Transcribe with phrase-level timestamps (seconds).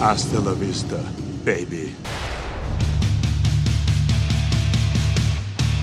[0.00, 1.00] Hasta la vista,
[1.44, 1.94] baby.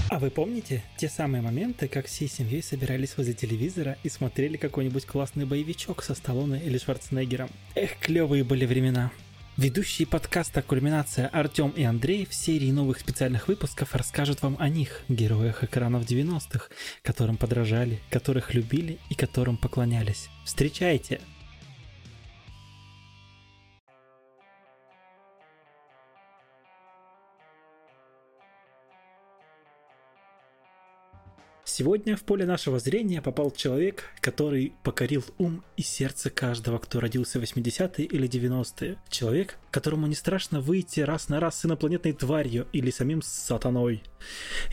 [0.09, 5.05] А вы помните те самые моменты, как всей семьей собирались возле телевизора и смотрели какой-нибудь
[5.05, 7.49] классный боевичок со Сталлоне или Шварценеггером?
[7.75, 9.11] Эх, клевые были времена.
[9.55, 15.03] Ведущие подкаста «Кульминация» Артем и Андрей в серии новых специальных выпусков расскажут вам о них,
[15.07, 16.67] героях экранов 90-х,
[17.01, 20.27] которым подражали, которых любили и которым поклонялись.
[20.43, 21.21] Встречайте!
[31.73, 37.39] Сегодня в поле нашего зрения попал человек, который покорил ум и сердце каждого, кто родился
[37.39, 38.97] в 80-е или 90-е.
[39.07, 44.03] Человек, которому не страшно выйти раз на раз с инопланетной тварью или самим сатаной.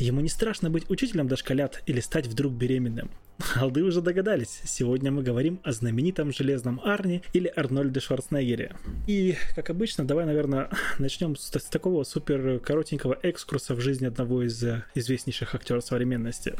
[0.00, 3.12] Ему не страшно быть учителем дошколят или стать вдруг беременным.
[3.54, 8.74] Алды уже догадались, сегодня мы говорим о знаменитом Железном Арне или Арнольде Шварценеггере.
[9.06, 14.42] И, как обычно, давай, наверное, начнем с, с такого супер коротенького экскурса в жизнь одного
[14.42, 14.64] из
[14.94, 16.54] известнейших актеров современности.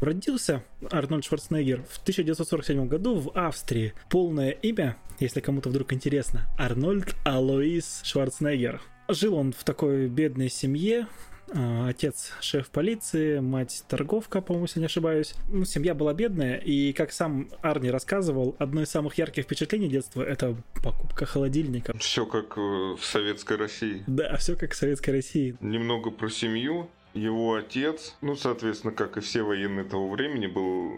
[0.00, 3.94] Родился Арнольд Шварценеггер в 1947 году в Австрии.
[4.10, 8.80] Полное имя, если кому-то вдруг интересно, Арнольд Алоис Шварценеггер.
[9.08, 11.06] Жил он в такой бедной семье,
[11.52, 15.34] отец шеф полиции, мать торговка, по-моему, если не ошибаюсь.
[15.48, 20.22] Ну, семья была бедная, и, как сам Арни рассказывал, одно из самых ярких впечатлений детства—
[20.24, 21.96] это покупка холодильника.
[21.98, 24.04] Все как в советской России.
[24.06, 25.56] Да, все как в советской России.
[25.60, 26.90] Немного про семью.
[27.14, 30.92] Его отец, ну, соответственно, как и все военные того времени, был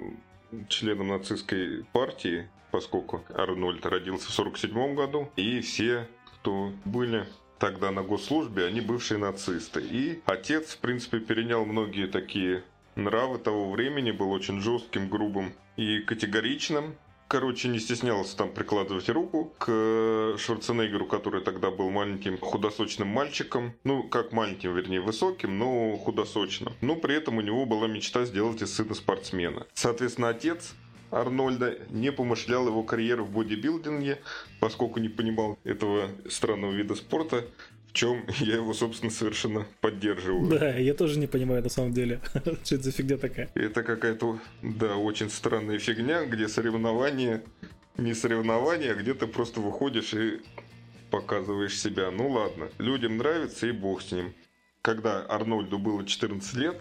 [0.68, 7.26] членом нацистской партии, поскольку Арнольд родился в 1947 году, и все, кто были
[7.60, 9.80] тогда на госслужбе, они бывшие нацисты.
[9.80, 12.64] И отец, в принципе, перенял многие такие
[12.96, 16.96] нравы того времени, был очень жестким, грубым и категоричным
[17.30, 23.72] короче, не стеснялся там прикладывать руку к Шварценеггеру, который тогда был маленьким худосочным мальчиком.
[23.84, 26.74] Ну, как маленьким, вернее, высоким, но худосочным.
[26.80, 29.66] Но при этом у него была мечта сделать из сына спортсмена.
[29.74, 30.74] Соответственно, отец
[31.10, 34.18] Арнольда не помышлял его карьеру в бодибилдинге,
[34.60, 37.44] поскольку не понимал этого странного вида спорта
[37.90, 40.48] в чем я его, собственно, совершенно поддерживаю.
[40.48, 42.20] Да, я тоже не понимаю на самом деле,
[42.64, 43.50] что это за фигня такая.
[43.56, 47.42] Это какая-то, да, очень странная фигня, где соревнования,
[47.96, 50.40] не соревнования, а где ты просто выходишь и
[51.10, 52.12] показываешь себя.
[52.12, 54.34] Ну ладно, людям нравится и бог с ним.
[54.82, 56.80] Когда Арнольду было 14 лет,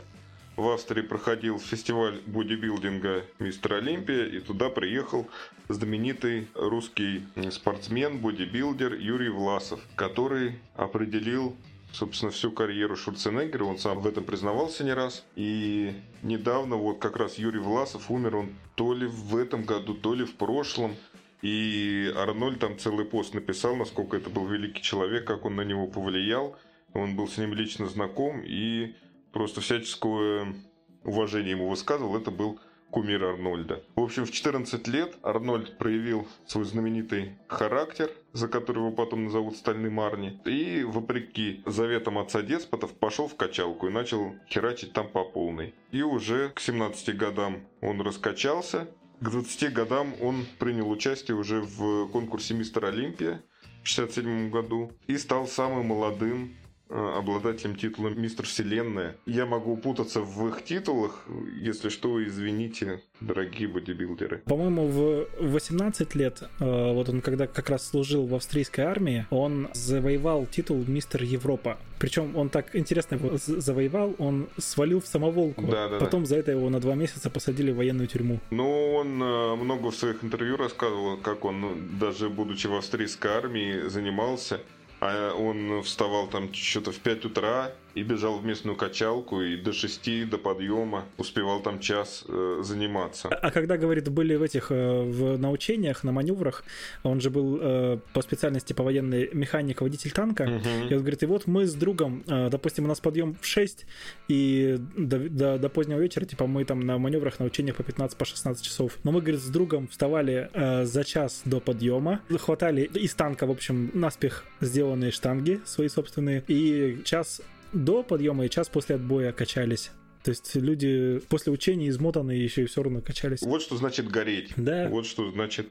[0.59, 5.27] в Австрии проходил фестиваль бодибилдинга «Мистер Олимпия», и туда приехал
[5.69, 11.55] знаменитый русский спортсмен, бодибилдер Юрий Власов, который определил
[11.91, 15.25] собственно, всю карьеру Шварценеггера, он сам в этом признавался не раз.
[15.35, 20.13] И недавно вот как раз Юрий Власов умер, он то ли в этом году, то
[20.13, 20.95] ли в прошлом.
[21.41, 25.87] И Арнольд там целый пост написал, насколько это был великий человек, как он на него
[25.87, 26.55] повлиял.
[26.93, 28.93] Он был с ним лично знаком, и
[29.31, 30.55] просто всяческое
[31.03, 32.59] уважение ему высказывал, это был
[32.91, 33.83] кумир Арнольда.
[33.95, 39.57] В общем, в 14 лет Арнольд проявил свой знаменитый характер, за который его потом назовут
[39.57, 45.23] Стальным Арни, и, вопреки заветам отца деспотов, пошел в качалку и начал херачить там по
[45.23, 45.73] полной.
[45.91, 48.87] И уже к 17 годам он раскачался,
[49.19, 53.43] к 20 годам он принял участие уже в конкурсе «Мистер Олимпия»
[53.83, 56.55] в 67 году и стал самым молодым
[56.89, 59.15] обладателем титула Мистер Вселенная.
[59.25, 61.25] Я могу путаться в их титулах,
[61.61, 64.39] если что, извините, дорогие бодибилдеры.
[64.45, 69.69] По-моему, в 18 лет, э, вот он когда как раз служил в австрийской армии, он
[69.73, 71.77] завоевал титул Мистер Европа.
[71.99, 75.67] Причем он так интересно его завоевал, он свалил в самоволку.
[75.67, 76.27] Да, да, Потом да.
[76.27, 78.39] за это его на два месяца посадили в военную тюрьму.
[78.49, 83.31] Ну, он э, много в своих интервью рассказывал, как он, ну, даже будучи в австрийской
[83.31, 84.59] армии, занимался
[84.99, 89.73] а он вставал там что-то в 5 утра и бежал в местную качалку и до
[89.73, 93.29] 6 до подъема успевал там час э, заниматься.
[93.29, 96.63] А, а когда, говорит, были в этих э, в научениях, на маневрах,
[97.03, 100.89] он же был э, по специальности по военной механик, водитель танка, угу.
[100.89, 103.85] и он говорит, и вот мы с другом, э, допустим, у нас подъем в 6,
[104.27, 108.17] и до, до, до позднего вечера, типа, мы там на маневрах, на учениях по 15,
[108.17, 108.97] по 16 часов.
[109.03, 113.51] Но мы, говорит, с другом вставали э, за час до подъема, хватали из танка, в
[113.51, 117.41] общем, наспех сделанные штанги свои собственные, и час
[117.73, 119.91] до подъема и час после отбоя качались.
[120.23, 123.41] То есть люди после учения измотанные еще и все равно качались.
[123.41, 124.51] Вот что значит гореть.
[124.57, 124.87] Да.
[124.89, 125.67] Вот что значит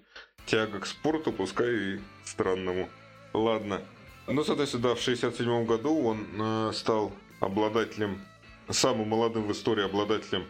[0.46, 2.88] тяга к спорту, пускай и странному.
[3.34, 3.82] Ладно.
[4.26, 8.20] Ну, соответственно, да, в 67 году он э, стал обладателем,
[8.70, 10.44] самым молодым в истории обладателем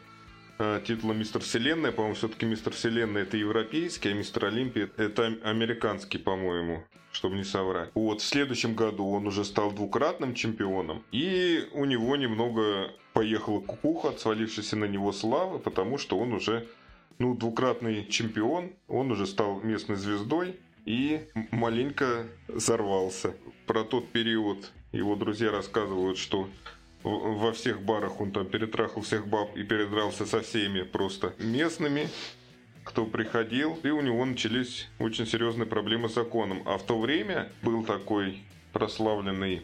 [0.87, 1.93] титула Мистер Вселенная.
[1.93, 7.91] По-моему, все-таки Мистер Вселенная это европейский, а Мистер Олимпия это американский, по-моему чтобы не соврать.
[7.95, 14.13] Вот, в следующем году он уже стал двукратным чемпионом, и у него немного поехала кукуха,
[14.17, 16.69] свалившаяся на него славы, потому что он уже,
[17.19, 23.35] ну, двукратный чемпион, он уже стал местной звездой, и маленько взорвался.
[23.67, 26.49] Про тот период его друзья рассказывают, что
[27.03, 32.09] во всех барах он там перетрахал всех баб и передрался со всеми просто местными,
[32.85, 36.63] кто приходил, и у него начались очень серьезные проблемы с законом.
[36.67, 38.43] А в то время был такой
[38.73, 39.63] прославленный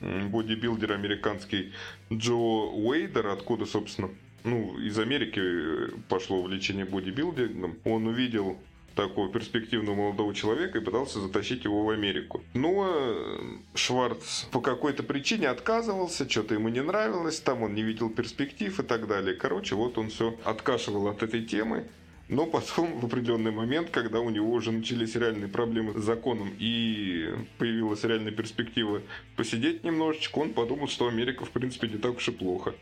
[0.00, 1.72] бодибилдер американский
[2.12, 4.10] Джо Уэйдер, откуда, собственно,
[4.44, 7.78] ну, из Америки э, пошло увлечение бодибилдингом.
[7.84, 8.58] Он увидел
[8.96, 12.42] такого перспективного молодого человека и пытался затащить его в Америку.
[12.54, 13.38] Но э,
[13.74, 18.82] Шварц по какой-то причине отказывался, что-то ему не нравилось, там он не видел перспектив и
[18.82, 19.34] так далее.
[19.34, 21.86] Короче, вот он все откашивал от этой темы.
[22.28, 27.32] Но потом, в определенный момент, когда у него уже начались реальные проблемы с законом и
[27.58, 29.02] появилась реальная перспектива
[29.36, 32.74] посидеть немножечко, он подумал, что Америка, в принципе, не так уж и плохо.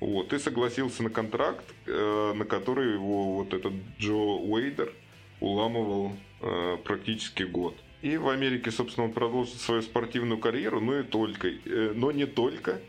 [0.00, 4.92] Вот, и согласился на контракт, э, на который его вот этот Джо Уэйдер
[5.40, 7.76] уламывал э, практически год.
[8.02, 12.26] И в Америке, собственно, он продолжил свою спортивную карьеру, но и только, э, но не
[12.26, 12.80] только.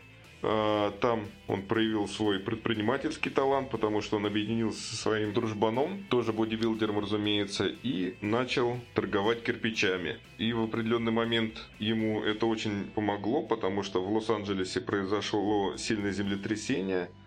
[0.42, 6.32] Э, там он проявил свой предпринимательский талант, потому что он объединился со своим дружбаном, тоже
[6.32, 10.18] бодибилдером, разумеется, и начал торговать кирпичами.
[10.38, 17.10] И в определенный момент ему это очень помогло, потому что в Лос-Анджелесе произошло сильное землетрясение–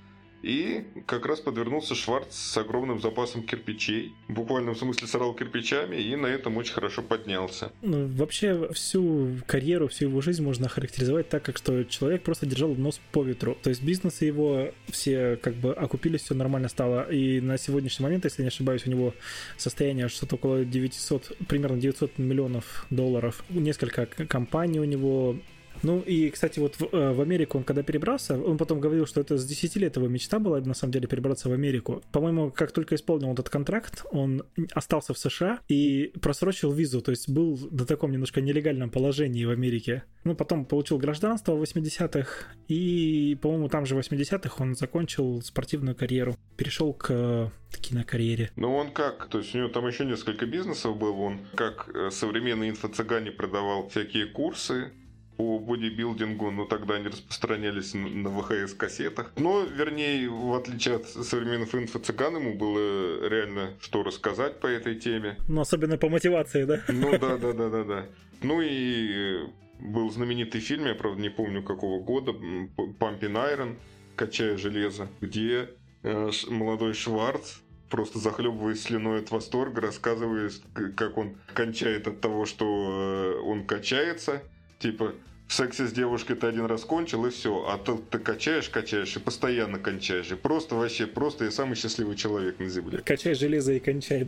[0.45, 4.13] и как раз подвернулся Шварц с огромным запасом кирпичей.
[4.27, 7.71] В буквальном смысле сорал кирпичами и на этом очень хорошо поднялся.
[7.81, 12.75] Ну, вообще всю карьеру, всю его жизнь можно характеризовать так, как что человек просто держал
[12.75, 13.57] нос по ветру.
[13.63, 17.09] То есть бизнесы его все как бы окупились, все нормально стало.
[17.11, 19.15] И на сегодняшний момент, если не ошибаюсь, у него
[19.57, 23.43] состояние что-то около 900, примерно 900 миллионов долларов.
[23.49, 25.37] Несколько компаний у него
[25.85, 29.21] ну и, кстати, вот в, э, в Америку он когда перебрался, он потом говорил, что
[29.21, 32.01] это с 10 лет его мечта была, на самом деле, перебраться в Америку.
[32.11, 34.43] По-моему, как только исполнил этот контракт, он
[34.73, 39.51] остался в США и просрочил визу, то есть был до таком немножко нелегальном положении в
[39.51, 40.03] Америке.
[40.23, 45.95] Ну, потом получил гражданство в 80-х, и, по-моему, там же в 80-х он закончил спортивную
[45.95, 48.51] карьеру, перешел к кинокарьере.
[48.55, 49.27] Ну, он как?
[49.27, 51.15] То есть у него там еще несколько бизнесов было.
[51.15, 54.91] Он как э, современный инфо-цыгане продавал всякие курсы,
[55.37, 59.33] по бодибилдингу, но тогда они распространялись на ВХС-кассетах.
[59.37, 65.37] Но, вернее, в отличие от современных инфо-цыган, ему было реально что рассказать по этой теме.
[65.47, 66.81] Ну, особенно по мотивации, да?
[66.87, 68.05] Ну, да, да, да, да, да.
[68.41, 69.47] Ну и
[69.79, 73.75] был знаменитый фильм, я, правда, не помню какого года, «Pumping Iron»,
[74.15, 75.69] «Качая железо», где
[76.03, 77.59] э, молодой Шварц
[77.89, 80.53] просто захлебываясь слюной от восторга, рассказывает,
[80.97, 84.41] как он кончает от того, что э, он качается,
[84.79, 85.15] Типа,
[85.47, 89.15] в сексе с девушкой ты один раз кончил и все, а тут ты качаешь, качаешь
[89.15, 90.31] и постоянно кончаешь.
[90.31, 92.99] И просто вообще, просто я самый счастливый человек на земле.
[92.99, 94.27] Качай железо и кончай.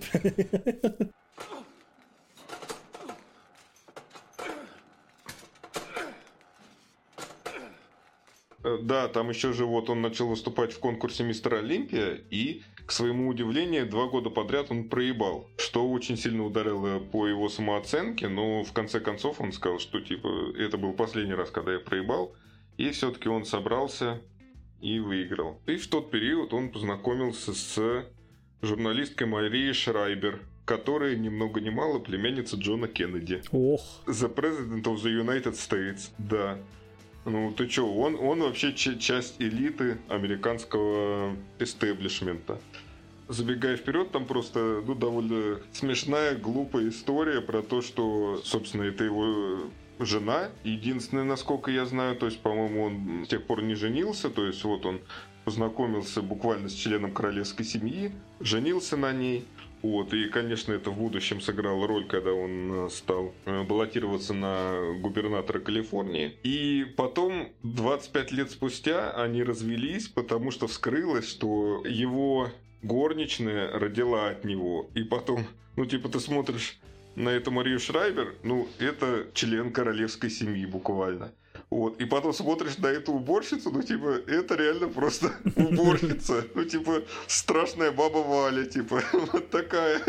[8.64, 12.94] Э, да, там еще же вот он начал выступать в конкурсе Мистер Олимпия, и, к
[12.94, 18.64] своему удивлению, два года подряд он проебал, что очень сильно ударило по его самооценке, но
[18.64, 22.34] в конце концов он сказал, что типа это был последний раз, когда я проебал,
[22.78, 24.22] и все-таки он собрался
[24.80, 25.60] и выиграл.
[25.66, 28.06] И в тот период он познакомился с
[28.62, 33.42] журналисткой Марией Шрайбер, которая ни много ни мало племянница Джона Кеннеди.
[33.52, 33.82] Ох.
[34.06, 36.58] The President of the United States, да.
[37.28, 42.58] Ну, ты чё, он, он вообще часть элиты американского истеблишмента.
[43.28, 49.70] Забегая вперед, там просто ну, довольно смешная, глупая история про то, что, собственно, это его
[50.00, 50.48] жена.
[50.64, 54.64] Единственное, насколько я знаю, то есть, по-моему, он с тех пор не женился, то есть,
[54.64, 55.02] вот он
[55.44, 59.46] познакомился буквально с членом королевской семьи, женился на ней–
[59.82, 64.94] вот, и, конечно, это в будущем сыграло роль, когда он э, стал э, баллотироваться на
[65.00, 66.36] губернатора Калифорнии.
[66.44, 72.50] И потом, 25 лет спустя, они развелись, потому что вскрылось, что его
[72.82, 74.90] горничная родила от него.
[74.96, 76.80] И потом, ну, типа, ты смотришь
[77.16, 81.34] на эту Марию Шрайбер, ну, это член королевской семьи буквально.
[81.70, 82.00] Вот.
[82.00, 86.46] И потом смотришь на эту уборщицу, ну, типа, это реально просто уборщица.
[86.56, 90.02] Ну, типа, страшная баба Валя, типа, вот такая.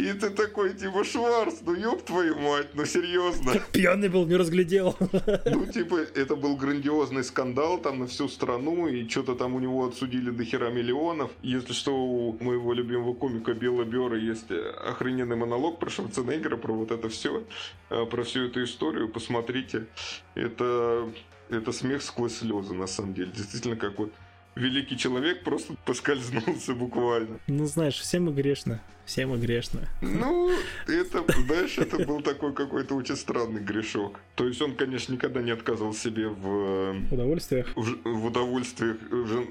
[0.00, 3.52] И ты такой, типа, Шварц, ну ёб твою мать, ну серьезно.
[3.72, 4.96] Пьяный был, не разглядел.
[5.44, 9.86] Ну, типа, это был грандиозный скандал там на всю страну, и что-то там у него
[9.86, 11.30] отсудили до хера миллионов.
[11.42, 16.90] Если что, у моего любимого комика Билла Бера есть охрененный монолог про Шварценеггера, про вот
[16.90, 17.44] это все,
[17.90, 19.86] э, про всю эту историю, посмотрите.
[20.34, 21.10] Это,
[21.50, 23.32] это смех сквозь слезы, на самом деле.
[23.36, 24.12] Действительно, как вот
[24.54, 27.38] великий человек просто поскользнулся буквально.
[27.46, 28.80] Ну, знаешь, всем мы грешно.
[29.10, 29.88] Всем мы грешно.
[30.02, 30.52] Ну,
[30.86, 34.20] это, знаешь, это был такой какой-то очень странный грешок.
[34.36, 36.94] То есть он, конечно, никогда не отказывал себе в...
[37.10, 37.66] Удовольствиях.
[37.74, 38.98] В, в удовольствиях.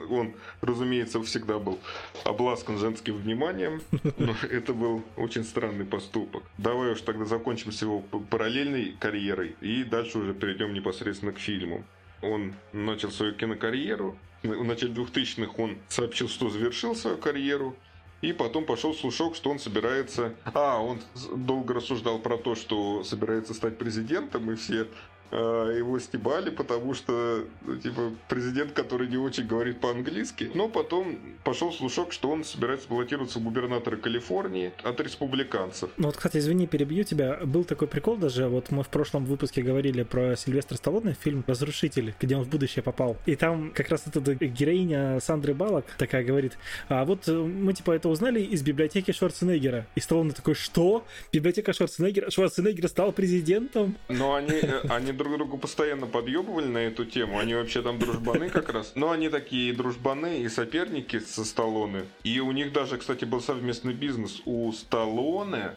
[0.10, 1.78] Он, разумеется, всегда был
[2.24, 3.82] обласкан женским вниманием.
[4.18, 6.44] Но это был очень странный поступок.
[6.58, 9.58] Давай уж тогда закончим с его параллельной карьерой.
[9.60, 11.84] И дальше уже перейдем непосредственно к фильму.
[12.22, 17.76] Он начал свою кинокарьеру, в начале 2000-х он сообщил, что завершил свою карьеру.
[18.22, 20.36] И потом пошел слушок, что он собирается...
[20.54, 21.00] А, он
[21.34, 24.88] долго рассуждал про то, что собирается стать президентом, и все
[25.32, 30.52] его стебали, потому что, ну, типа, президент, который не очень говорит по-английски.
[30.54, 35.90] Но потом пошел слушок, что он собирается баллотироваться в губернаторы Калифорнии от республиканцев.
[35.98, 37.40] Ну вот, кстати, извини, перебью тебя.
[37.44, 42.16] Был такой прикол даже, вот мы в прошлом выпуске говорили про Сильвестра Сталлоне, фильм «Разрушитель»,
[42.20, 43.18] где он в будущее попал.
[43.26, 46.58] И там как раз эта героиня Сандры Балок такая говорит,
[46.88, 49.88] а вот э, мы, типа, это узнали из библиотеки Шварценеггера.
[49.96, 51.06] И Сталлоне такой, что?
[51.32, 52.30] Библиотека Шварценеггера?
[52.30, 53.96] Шварценеггер стал президентом?
[54.08, 57.38] Но они, э, они друг другу постоянно подъебывали на эту тему.
[57.38, 58.94] Они вообще там дружбаны как раз.
[58.96, 62.06] Но они такие дружбаны и соперники со Сталлоне.
[62.24, 64.42] И у них даже, кстати, был совместный бизнес.
[64.46, 65.76] У Сталлоне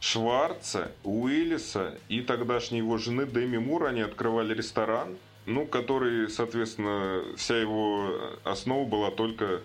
[0.00, 7.56] Шварца, Уиллиса и тогдашней его жены Дэми Мур они открывали ресторан, ну, который, соответственно, вся
[7.58, 9.60] его основа была только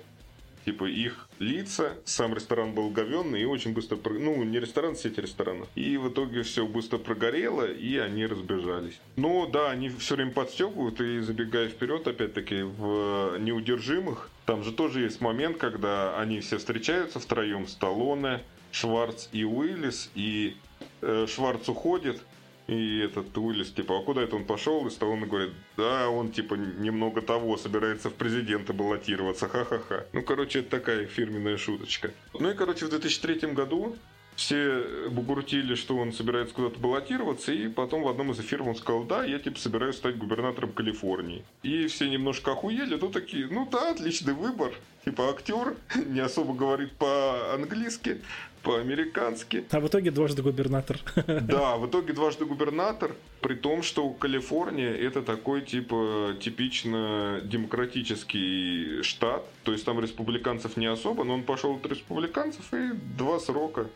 [0.65, 5.68] типа их лица, сам ресторан был говенный и очень быстро, ну не ресторан, сеть ресторанов.
[5.76, 9.00] И в итоге все быстро прогорело и они разбежались.
[9.16, 15.02] Но да, они все время подстегивают и забегая вперед, опять-таки, в неудержимых, там же тоже
[15.02, 20.58] есть момент, когда они все встречаются втроем, Сталлоне, Шварц и Уиллис, и
[21.02, 22.22] э, Шварц уходит,
[22.68, 24.86] и этот Уиллис, типа, а куда это он пошел?
[24.88, 30.06] И Сталлоне говорит, да, он, типа, немного того, собирается в президенты баллотироваться, ха-ха-ха.
[30.13, 32.12] Ну, короче, это такая фирменная шуточка.
[32.34, 33.96] Ну и, короче, в 2003 году
[34.36, 39.03] все бугуртили, что он собирается куда-то баллотироваться, и потом в одном из эфиров он сказал,
[39.03, 41.44] да, я типа собираюсь стать губернатором Калифорнии.
[41.62, 44.74] И все немножко охуели, ну такие, ну да, отличный выбор.
[45.06, 45.75] Типа актер,
[46.08, 48.22] не особо говорит по-английски,
[48.63, 49.65] по-американски.
[49.70, 50.98] А в итоге дважды губернатор.
[51.43, 59.43] Да, в итоге дважды губернатор, при том, что Калифорния это такой типа типично демократический штат,
[59.63, 63.88] то есть там республиканцев не особо, но он пошел от республиканцев и два срока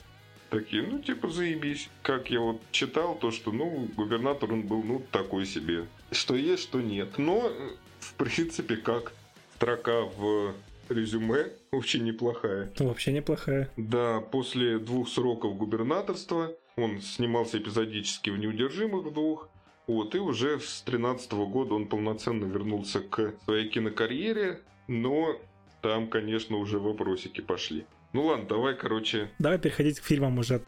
[0.49, 1.89] такие, ну, типа, заебись.
[2.01, 5.87] Как я вот читал, то, что, ну, губернатор он был, ну, такой себе.
[6.11, 7.17] Что есть, что нет.
[7.17, 7.51] Но,
[7.99, 9.11] в принципе, как
[9.55, 10.53] строка в
[10.91, 12.71] резюме очень неплохая.
[12.79, 13.69] Ну, вообще неплохая.
[13.77, 19.49] Да, после двух сроков губернаторства он снимался эпизодически в «Неудержимых двух»,
[19.87, 25.39] вот, и уже с 13 года он полноценно вернулся к своей кинокарьере, но
[25.81, 27.85] там, конечно, уже вопросики пошли.
[28.11, 29.29] Ну ладно, давай, короче...
[29.39, 30.61] Давай переходить к фильмам уже.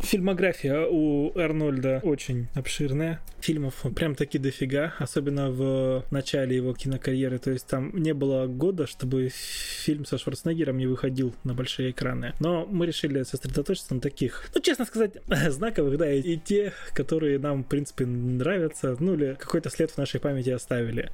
[0.00, 3.20] Фильмография у Арнольда очень обширная.
[3.40, 7.38] Фильмов прям таки дофига, особенно в начале его кинокарьеры.
[7.38, 12.34] То есть там не было года, чтобы фильм со Шварценеггером не выходил на большие экраны.
[12.40, 15.14] Но мы решили сосредоточиться на таких, ну, честно сказать,
[15.48, 20.20] знаковых, да, и те, которые нам, в принципе, нравятся, ну, или какой-то след в нашей
[20.20, 21.10] памяти оставили.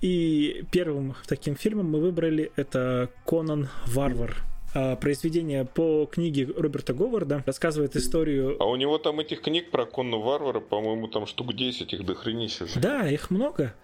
[0.00, 7.96] И первым таким фильмом мы выбрали это Конан Варвар произведение по книге Роберта Говарда, рассказывает
[7.96, 8.56] историю...
[8.60, 12.66] А у него там этих книг про Конна Варвара, по-моему, там штук 10, их дохренища.
[12.76, 13.74] Да, их много.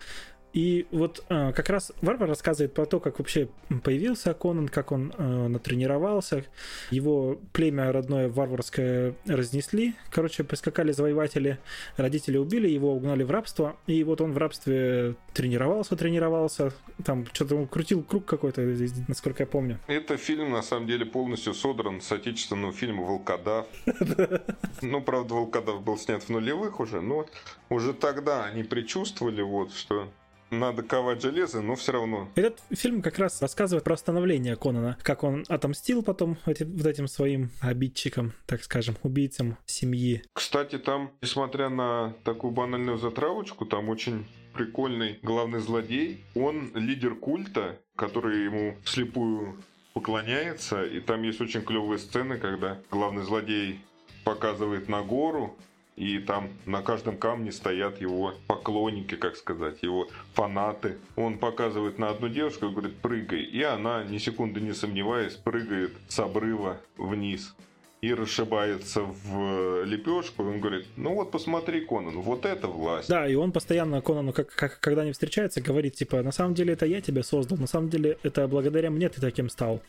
[0.59, 3.49] И вот э, как раз Варвар рассказывает про то, как вообще
[3.85, 6.45] появился Конан, как он э, натренировался.
[6.91, 9.95] Его племя родное варварское разнесли.
[10.11, 11.61] Короче, прискакали завоеватели,
[11.97, 13.77] родители убили, его угнали в рабство.
[13.87, 16.73] И вот он в рабстве тренировался, тренировался.
[17.05, 18.63] Там что-то он крутил круг какой-то,
[19.07, 19.79] насколько я помню.
[19.87, 23.67] Это фильм, на самом деле, полностью содран с отечественного фильма «Волкодав».
[24.83, 27.27] Ну, правда, «Волкодав» был снят в нулевых уже, но
[27.69, 30.09] уже тогда они предчувствовали, вот, что
[30.51, 32.29] надо ковать железо, но все равно.
[32.35, 37.09] Этот фильм как раз рассказывает про становление Конана, как он отомстил потом эти, вот этим
[37.09, 40.23] своим обидчикам, так скажем, убийцам семьи.
[40.33, 46.25] Кстати, там, несмотря на такую банальную затравочку, там очень прикольный главный злодей.
[46.35, 49.63] Он лидер культа, который ему слепую
[49.95, 53.81] поклоняется, и там есть очень клевые сцены, когда главный злодей
[54.25, 55.57] показывает на гору,
[55.99, 60.97] и там на каждом камне стоят его поклонники, как сказать, его фанаты.
[61.17, 63.43] Он показывает на одну девушку и говорит, прыгай.
[63.43, 67.53] И она, ни секунды не сомневаясь, прыгает с обрыва вниз
[68.01, 70.45] и расшибается в лепешку.
[70.45, 73.09] И он говорит, ну вот посмотри, Конан, вот это власть.
[73.09, 76.75] Да, и он постоянно Конану, как, как, когда они встречаются, говорит, типа, на самом деле
[76.75, 79.83] это я тебя создал, на самом деле это благодаря мне ты таким стал.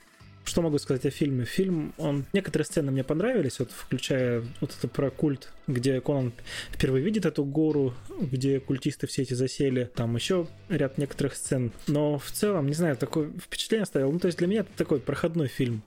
[0.50, 1.46] Что могу сказать о фильме?
[1.46, 2.26] Фильм, он...
[2.34, 6.34] Некоторые сцены мне понравились, вот включая вот это про культ, где Конан
[6.72, 9.92] впервые видит эту гору, где культисты все эти засели.
[9.94, 11.72] Там еще ряд некоторых сцен.
[11.86, 14.12] Но в целом, не знаю, такое впечатление оставил.
[14.12, 15.84] Ну, то есть для меня это такой проходной фильм.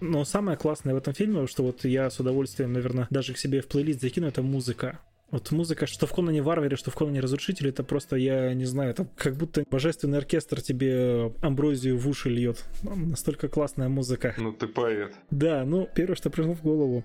[0.00, 3.60] Но самое классное в этом фильме, что вот я с удовольствием, наверное, даже к себе
[3.60, 5.00] в плейлист закину, это музыка.
[5.30, 8.90] Вот музыка, что в Конане Варваре, что в Конане Разрушителе, это просто, я не знаю,
[8.90, 12.64] это как будто божественный оркестр тебе амброзию в уши льет.
[12.82, 14.34] Настолько классная музыка.
[14.38, 15.12] Ну ты поэт.
[15.30, 17.04] Да, ну первое, что пришло в голову.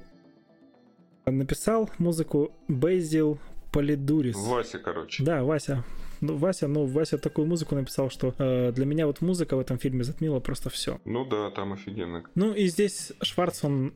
[1.25, 3.39] Написал музыку Бейзил
[3.73, 4.37] Полидурис.
[4.37, 5.23] Вася, короче.
[5.23, 5.83] Да, Вася.
[6.23, 9.77] Ну, Вася, ну, Вася такую музыку написал, что э, для меня вот музыка в этом
[9.77, 11.01] фильме затмила просто все.
[11.03, 12.23] Ну да, там офигенно.
[12.35, 13.93] Ну и здесь Шварц, он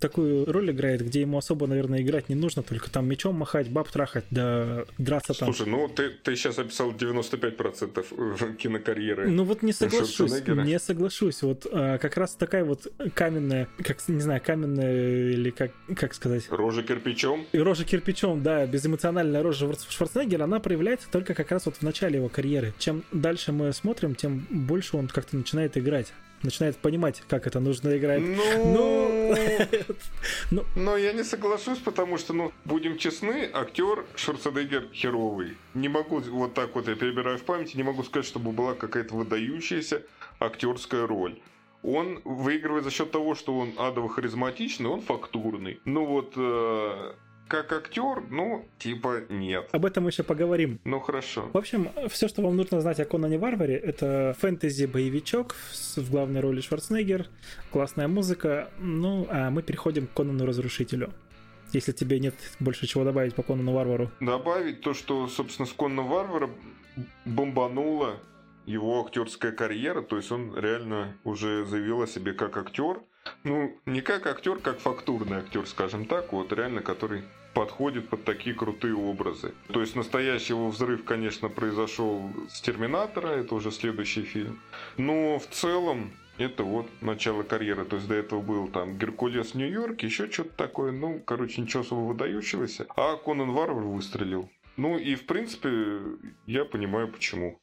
[0.00, 3.88] такую роль играет, где ему особо, наверное, играть не нужно, только там мечом махать, баб
[3.88, 5.54] трахать, да драться там.
[5.54, 9.28] Слушай, ну ты, ты сейчас описал 95% кинокарьеры.
[9.28, 11.42] Ну вот не соглашусь, не соглашусь.
[11.42, 16.48] Вот а, как раз такая вот каменная, как, не знаю, каменная или как, как сказать?
[16.50, 17.46] Рожа кирпичом?
[17.52, 22.28] Рожа кирпичом, да, безэмоциональная рожа Шварценеггера, она проявляется только как раз вот в начале его
[22.28, 22.74] карьеры.
[22.78, 27.96] Чем дальше мы смотрим, тем больше он как-то начинает играть начинает понимать, как это нужно
[27.96, 28.20] играть.
[28.20, 29.36] Ну, ну...
[30.50, 35.56] Но ну, я не соглашусь, потому что, ну, будем честны, актер Шварценеггер херовый.
[35.74, 39.14] Не могу, вот так вот я перебираю в памяти, не могу сказать, чтобы была какая-то
[39.14, 40.02] выдающаяся
[40.40, 41.40] актерская роль.
[41.82, 45.80] Он выигрывает за счет того, что он адово харизматичный, он фактурный.
[45.84, 47.12] Ну вот, э,
[47.52, 49.68] как актер, ну, типа, нет.
[49.72, 50.80] Об этом мы еще поговорим.
[50.84, 51.50] Ну, хорошо.
[51.52, 55.54] В общем, все, что вам нужно знать о Конане Варваре, это фэнтези-боевичок
[55.96, 57.26] в главной роли Шварценеггер,
[57.70, 61.12] классная музыка, ну, а мы переходим к Конану Разрушителю
[61.74, 64.10] если тебе нет больше чего добавить по Конану Варвару.
[64.20, 66.50] Добавить то, что, собственно, с Конана Варвара
[67.24, 68.20] бомбанула
[68.66, 73.00] его актерская карьера, то есть он реально уже заявил о себе как актер.
[73.44, 77.22] Ну, не как актер, как фактурный актер, скажем так, вот реально, который
[77.54, 79.52] подходит под такие крутые образы.
[79.72, 84.60] То есть настоящий его взрыв, конечно, произошел с Терминатора, это уже следующий фильм.
[84.96, 87.84] Но в целом это вот начало карьеры.
[87.84, 90.92] То есть до этого был там Геркулес Нью-Йорк, еще что-то такое.
[90.92, 92.86] Ну, короче, ничего особо выдающегося.
[92.96, 94.50] А Конан Варвар выстрелил.
[94.76, 95.98] Ну и в принципе
[96.46, 97.60] я понимаю почему.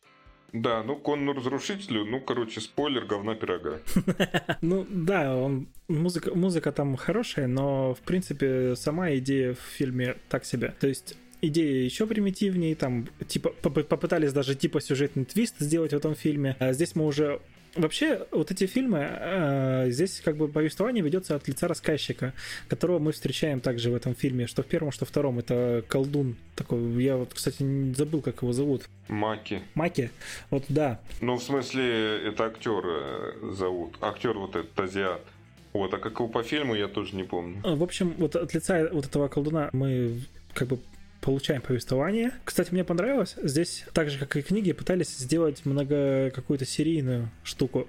[0.53, 3.79] Да, ну конну разрушителю, ну, короче, спойлер, говна пирога.
[4.61, 10.45] Ну, да, он музыка, музыка там хорошая, но, в принципе, сама идея в фильме так
[10.45, 10.73] себе.
[10.79, 16.15] То есть идея еще примитивнее, там, типа, попытались даже типа сюжетный твист сделать в этом
[16.15, 16.55] фильме.
[16.59, 17.39] А здесь мы уже
[17.75, 22.33] Вообще, вот эти фильмы, э, здесь как бы повествование ведется от лица рассказчика,
[22.67, 25.39] которого мы встречаем также в этом фильме, что в первом, что в втором.
[25.39, 26.79] Это колдун такой.
[27.03, 28.89] Я вот, кстати, забыл, как его зовут.
[29.07, 29.61] Маки.
[29.75, 30.11] Маки?
[30.49, 30.99] Вот да.
[31.21, 33.95] Ну, в смысле, это актер э, зовут.
[34.01, 35.21] Актер вот этот азиат.
[35.73, 37.61] Вот, а как его по фильму, я тоже не помню.
[37.63, 40.21] В общем, вот от лица вот этого колдуна мы
[40.53, 40.79] как бы
[41.21, 42.31] получаем повествование.
[42.45, 47.87] Кстати, мне понравилось, здесь, так же, как и книги, пытались сделать много какую-то серийную штуку.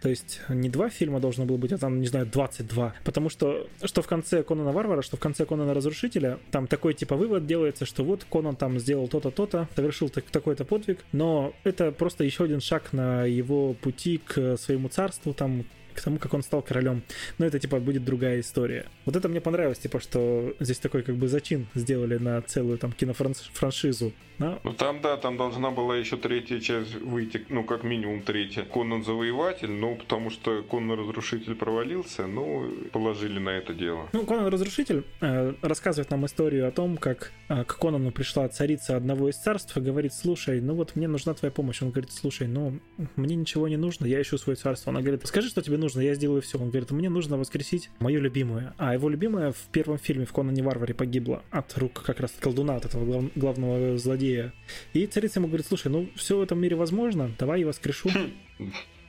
[0.00, 2.94] То есть не два фильма должно было быть, а там, не знаю, 22.
[3.04, 7.16] Потому что, что в конце Конана Варвара, что в конце Конана Разрушителя, там такой типа
[7.16, 11.92] вывод делается, что вот Конан там сделал то-то, то-то, совершил так, такой-то подвиг, но это
[11.92, 16.42] просто еще один шаг на его пути к своему царству, там, к тому, как он
[16.42, 17.02] стал королем.
[17.38, 18.86] Но это, типа, будет другая история.
[19.04, 22.92] Вот это мне понравилось, типа, что здесь такой, как бы, зачин сделали на целую, там,
[22.92, 24.12] кинофраншизу.
[24.38, 24.58] Да?
[24.64, 28.62] Ну, там, да, там должна была еще третья часть выйти, ну, как минимум третья.
[28.64, 34.08] Конан Завоеватель, ну, потому что Конан Разрушитель провалился, ну, положили на это дело.
[34.12, 38.96] Ну, Конан Разрушитель э, рассказывает нам историю о том, как э, к Конану пришла царица
[38.96, 41.82] одного из царств и говорит, слушай, ну вот мне нужна твоя помощь.
[41.82, 42.80] Он говорит, слушай, ну,
[43.16, 44.90] мне ничего не нужно, я ищу свое царство.
[44.90, 46.58] Она говорит, скажи, что тебе нужно, я сделаю все.
[46.58, 48.72] Он говорит, мне нужно воскресить мою любимую.
[48.78, 52.76] А его любимая в первом фильме в Конане Варваре погибла от рук как раз колдуна,
[52.76, 54.52] от этого глав, главного злодея.
[54.92, 58.10] И царица ему говорит, слушай, ну все в этом мире возможно, давай я воскрешу.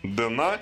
[0.03, 0.59] Да на!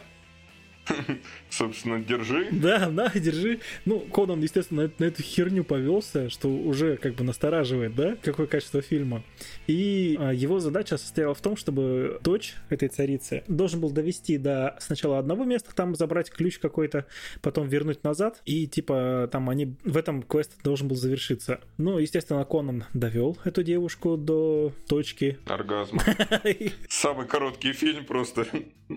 [1.49, 2.47] Собственно, держи.
[2.51, 3.59] Да, на, держи.
[3.85, 8.47] Ну, Конан, естественно, на, на эту херню повелся, что уже как бы настораживает, да, какое
[8.47, 9.23] качество фильма.
[9.67, 14.77] И а, его задача состояла в том, чтобы дочь этой царицы должен был довести до
[14.79, 17.05] сначала одного места, там забрать ключ какой-то,
[17.41, 21.59] потом вернуть назад, и типа там они в этом квест должен был завершиться.
[21.77, 25.37] Ну, естественно, Конан довел эту девушку до точки.
[25.45, 25.99] Оргазм.
[26.89, 28.47] Самый короткий фильм просто.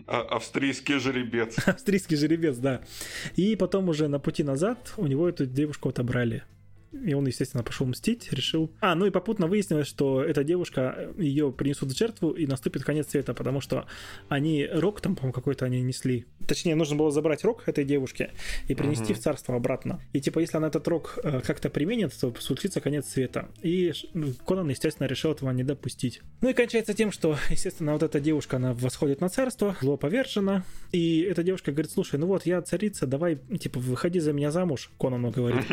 [0.09, 1.57] А- австрийский жеребец.
[1.75, 2.81] Австрийский жеребец, да.
[3.35, 6.45] И потом уже на пути назад у него эту девушку отобрали.
[7.05, 8.71] И он, естественно, пошел мстить, решил...
[8.81, 13.09] А, ну и попутно выяснилось, что эта девушка, ее принесут в жертву, и наступит конец
[13.11, 13.87] света, потому что
[14.29, 16.27] они рок там, по-моему, какой-то они несли.
[16.47, 18.31] Точнее, нужно было забрать рок этой девушки
[18.69, 19.15] и принести Мгм.
[19.15, 20.01] в царство обратно.
[20.13, 23.49] И типа, если она этот рок э, как-то применит, то случится конец света.
[23.63, 26.21] И ну, Конан, естественно, решил этого не допустить.
[26.41, 30.63] Ну и кончается тем, что, естественно, вот эта девушка, она восходит на царство, зло повержено,
[30.93, 34.91] и эта девушка говорит, слушай, ну вот я царица, давай, типа, выходи за меня замуж,
[34.99, 35.65] Конану говорит.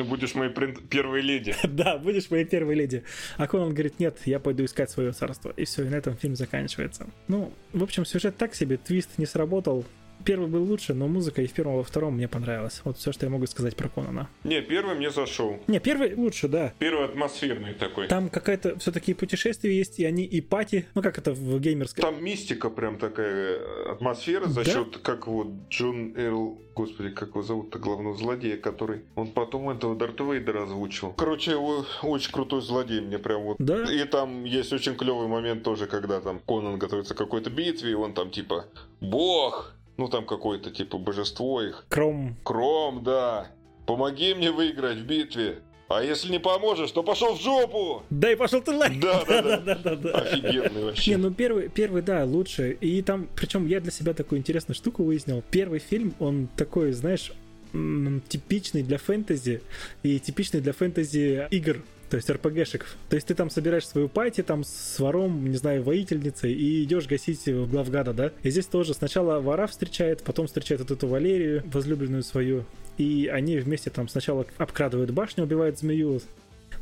[0.00, 1.54] Ну, будешь моей прин- первой леди.
[1.64, 3.04] Да, будешь моей первой леди.
[3.36, 5.52] А Конан говорит, нет, я пойду искать свое царство.
[5.56, 7.06] И все, и на этом фильм заканчивается.
[7.28, 9.84] Ну, в общем, сюжет так себе, твист не сработал.
[10.24, 12.80] Первый был лучше, но музыка и в первом, и во втором мне понравилась.
[12.84, 14.28] Вот все, что я могу сказать про Конана.
[14.44, 15.58] Не, первый мне зашел.
[15.66, 16.72] Не, первый лучше, да.
[16.78, 18.08] Первый атмосферный такой.
[18.08, 22.02] Там какая-то все-таки путешествие есть, и они и пати, ну как это в геймерской.
[22.02, 24.70] Там мистика прям такая атмосфера за Да?
[24.70, 29.96] счет, как вот Джон Эл, господи, как его зовут-то, главного злодея, который, он потом этого
[29.96, 31.12] Дарта Вейдера озвучил.
[31.12, 33.56] Короче, о- очень крутой злодей, мне прям вот.
[33.58, 33.84] Да.
[33.92, 37.94] И там есть очень клевый момент тоже, когда там Конан готовится к какой-то битве, и
[37.94, 38.66] он там типа
[39.00, 41.84] Бог, ну там какое-то типа божество их.
[41.90, 42.34] Кром.
[42.42, 43.48] Кром, да.
[43.86, 45.58] Помоги мне выиграть в битве.
[45.88, 48.02] А если не поможешь, то пошел в жопу!
[48.08, 48.98] Да и пошел ты лайк.
[48.98, 49.56] Да, да, да.
[49.60, 50.10] да, да, да.
[50.20, 51.10] Офигенный вообще.
[51.10, 52.78] Не, ну первый, первый, да, лучше.
[52.80, 55.42] И там, причем я для себя такую интересную штуку выяснил.
[55.50, 57.32] Первый фильм, он такой, знаешь,
[57.72, 59.60] типичный для фэнтези
[60.02, 61.82] и типичный для фэнтези игр.
[62.10, 62.86] То есть РПГшек.
[63.08, 67.06] То есть ты там собираешь свою пати там с вором, не знаю, воительницей и идешь
[67.06, 68.32] гасить главгада, да?
[68.42, 72.64] И здесь тоже сначала вора встречает, потом встречает вот эту Валерию, возлюбленную свою.
[72.98, 76.20] И они вместе там сначала обкрадывают башню, убивают змею,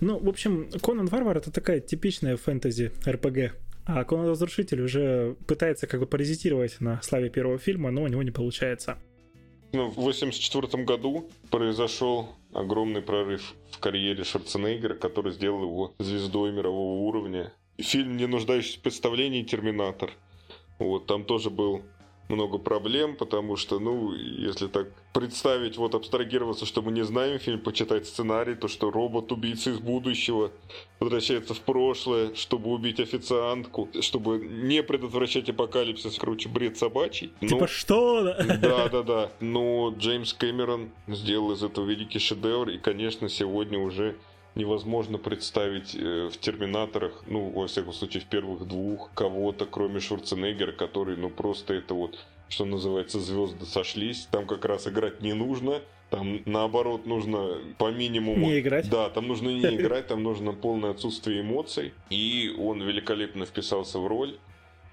[0.01, 3.55] ну, в общем, Конан Варвар это такая типичная фэнтези РПГ.
[3.85, 8.23] А Конан Разрушитель уже пытается как бы паразитировать на славе первого фильма, но у него
[8.23, 8.99] не получается.
[9.73, 17.01] Ну, в 1984 году произошел огромный прорыв в карьере Шварценеггера, который сделал его звездой мирового
[17.03, 17.53] уровня.
[17.79, 20.11] Фильм, не нуждающийся в представлении, «Терминатор».
[20.79, 21.83] Вот, там тоже был
[22.29, 27.61] много проблем, потому что, ну, если так представить, вот абстрагироваться, что мы не знаем фильм,
[27.61, 30.53] почитать сценарий, то что робот-убийца из будущего
[31.01, 37.33] возвращается в прошлое, чтобы убить официантку, чтобы не предотвращать апокалипсис, короче, бред собачий.
[37.41, 38.23] Ну, Типа что?
[38.61, 39.33] да, да, да.
[39.41, 44.17] Но Джеймс Кэмерон сделал из этого великий шедевр, и, конечно, сегодня уже
[44.59, 50.73] невозможно представить э, в Терминаторах, ну, во всяком случае, в первых двух, кого-то, кроме Шварценеггера,
[50.73, 52.19] который, ну, просто это вот,
[52.49, 54.29] что называется, звезды сошлись.
[54.31, 58.47] Там как раз играть не нужно, там, наоборот, нужно по минимуму...
[58.47, 58.89] Не играть.
[58.89, 61.93] Да, там нужно не играть, там нужно полное отсутствие эмоций.
[62.11, 64.39] И он великолепно вписался в роль.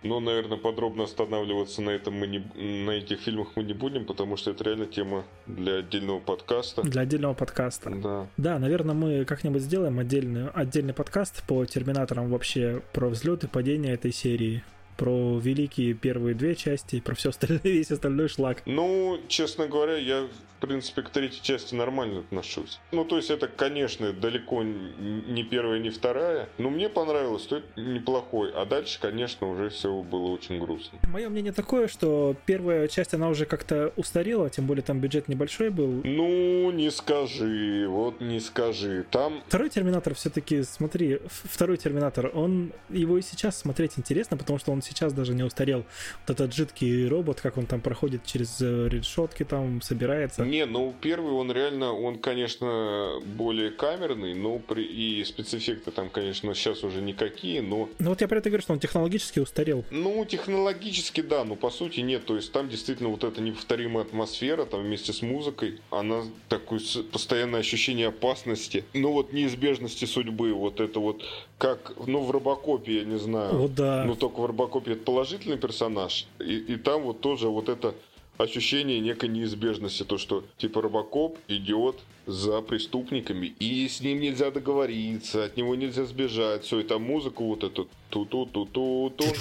[0.06, 4.38] Но, наверное, подробно останавливаться на этом мы не, на этих фильмах мы не будем, потому
[4.38, 6.84] что это реально тема для отдельного подкаста.
[6.84, 7.90] Для отдельного подкаста.
[7.90, 8.28] Да.
[8.38, 13.94] Да, наверное, мы как-нибудь сделаем отдельный, отдельный подкаст по Терминаторам вообще, про взлет и падение
[13.94, 14.64] этой серии,
[14.98, 18.64] про великие первые две части, и про все остальное, весь остальной шлак.
[18.66, 20.28] Ну, честно говоря, я,
[20.58, 22.80] в принципе, к третьей части нормально отношусь.
[22.92, 27.68] Ну, то есть это, конечно, далеко не первая, не вторая, но мне понравилось, то это
[27.80, 28.52] неплохой.
[28.54, 31.00] А дальше, конечно, уже все было очень грустно.
[31.12, 35.70] Мое мнение такое, что первая часть, она уже как-то устарела, тем более там бюджет небольшой
[35.70, 36.02] был.
[36.04, 39.06] Ну, не скажи, вот не скажи.
[39.12, 44.72] Там Второй Терминатор все-таки, смотри, второй Терминатор, он его и сейчас смотреть интересно, потому что
[44.72, 45.86] он сейчас даже не устарел.
[46.26, 50.46] Вот этот жидкий робот, как он там проходит через э, решетки, там собирается.
[50.46, 54.84] Не, ну первый он реально, он, конечно, более камерный, но при...
[54.84, 58.74] и спецэффекты там, конечно, сейчас уже никакие, но Ну вот я про это говорю, что
[58.74, 59.86] он технологически устарел.
[59.92, 62.26] Ну, технологически, да, но по сути нет.
[62.26, 66.80] То есть там действительно вот эта неповторимая атмосфера, там вместе с музыкой, она такое
[67.12, 71.24] постоянное ощущение опасности, ну вот неизбежности судьбы, вот это вот,
[71.58, 73.58] как, ну в Робокопе, я не знаю.
[73.58, 74.04] Вот да.
[74.06, 77.96] Ну только в Робокопе это положительный персонаж, и, и там вот тоже вот это
[78.38, 85.46] ощущение некой неизбежности, то что типа Робокоп идет за преступниками, и с ним нельзя договориться,
[85.46, 89.34] от него нельзя сбежать, все, и там музыку вот эту ту-ту-ту-ту-ту,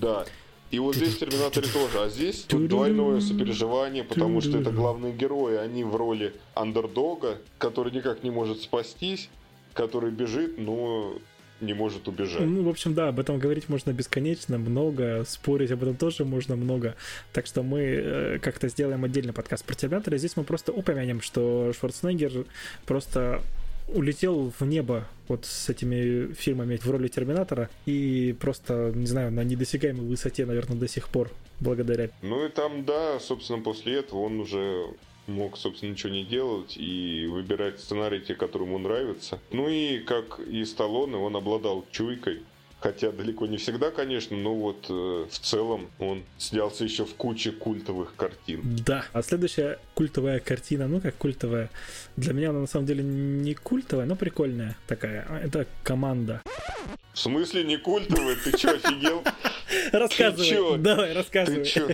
[0.00, 0.24] да.
[0.70, 2.00] И вот здесь в Терминаторе тоже.
[2.00, 5.56] А здесь тут двойное сопереживание, потому что это главные герои.
[5.56, 9.28] Они в роли андердога, который никак не может спастись,
[9.74, 11.18] который бежит, но
[11.60, 12.40] не может убежать.
[12.40, 16.56] Ну, в общем, да, об этом говорить можно бесконечно, много, спорить об этом тоже можно
[16.56, 16.94] много.
[17.32, 20.18] Так что мы э, как-то сделаем отдельный подкаст про Терминатора.
[20.18, 22.44] Здесь мы просто упомянем, что Шварценеггер
[22.86, 23.42] просто
[23.88, 29.44] улетел в небо вот с этими фильмами в роли Терминатора и просто, не знаю, на
[29.44, 32.10] недосягаемой высоте, наверное, до сих пор благодаря.
[32.22, 34.86] Ну и там, да, собственно, после этого он уже
[35.26, 39.40] мог, собственно, ничего не делать и выбирать сценарий, те, которые ему нравятся.
[39.50, 42.42] Ну и, как и Сталлоне, он обладал чуйкой,
[42.84, 47.50] Хотя далеко не всегда, конечно, но вот э, в целом он снялся еще в куче
[47.50, 48.60] культовых картин.
[48.84, 49.06] Да.
[49.14, 51.70] А следующая культовая картина, ну как культовая,
[52.16, 55.26] для меня она на самом деле не культовая, но прикольная такая.
[55.42, 56.42] Это команда.
[57.12, 58.36] В смысле не культовая?
[58.42, 59.22] Ты что, офигел?
[59.92, 60.44] Рассказывай.
[60.44, 60.76] Ты чё?
[60.76, 61.64] Давай, рассказывай.
[61.64, 61.88] Ты чё?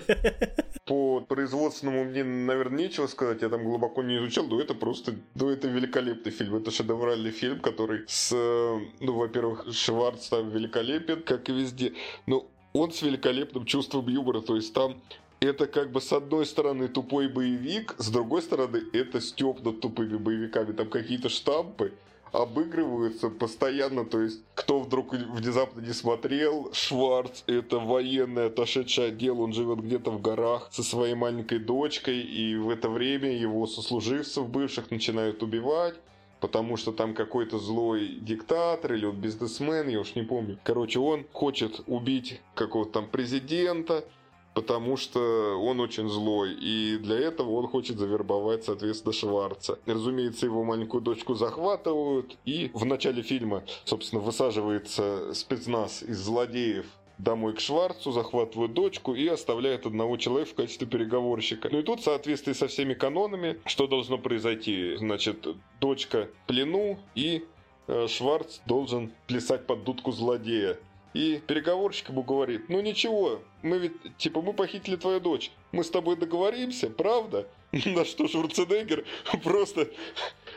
[0.86, 3.42] По производственному мне, наверное, нечего сказать.
[3.42, 5.14] Я там глубоко не изучал, но это просто...
[5.34, 6.56] Ну, это великолепный фильм.
[6.56, 8.32] Это шедевральный фильм, который с...
[8.32, 11.92] Ну, во-первых, Шварц там великолепен, как и везде.
[12.26, 14.40] Но он с великолепным чувством юмора.
[14.40, 15.00] То есть там
[15.40, 20.16] это как бы с одной стороны тупой боевик, с другой стороны это степ над тупыми
[20.16, 20.72] боевиками.
[20.72, 21.92] Там какие-то штампы,
[22.32, 29.52] обыгрываются постоянно, то есть кто вдруг внезапно не смотрел, Шварц это военный отошедший отдел, он
[29.52, 34.90] живет где-то в горах со своей маленькой дочкой, и в это время его сослуживцев бывших
[34.90, 35.96] начинают убивать,
[36.40, 40.58] потому что там какой-то злой диктатор или он бизнесмен, я уж не помню.
[40.62, 44.04] Короче, он хочет убить какого-то там президента,
[44.54, 49.78] потому что он очень злой, и для этого он хочет завербовать, соответственно, Шварца.
[49.86, 56.86] Разумеется, его маленькую дочку захватывают, и в начале фильма, собственно, высаживается спецназ из злодеев
[57.18, 61.68] домой к Шварцу, захватывают дочку и оставляют одного человека в качестве переговорщика.
[61.70, 64.96] Ну и тут, в соответствии со всеми канонами, что должно произойти?
[64.96, 65.46] Значит,
[65.80, 67.44] дочка в плену, и
[67.86, 70.78] э, Шварц должен плясать под дудку злодея.
[71.12, 75.90] И переговорщик ему говорит, ну ничего, мы ведь, типа, мы похитили твою дочь, мы с
[75.90, 77.48] тобой договоримся, правда?
[77.84, 79.04] На что Шварценеггер
[79.42, 79.88] просто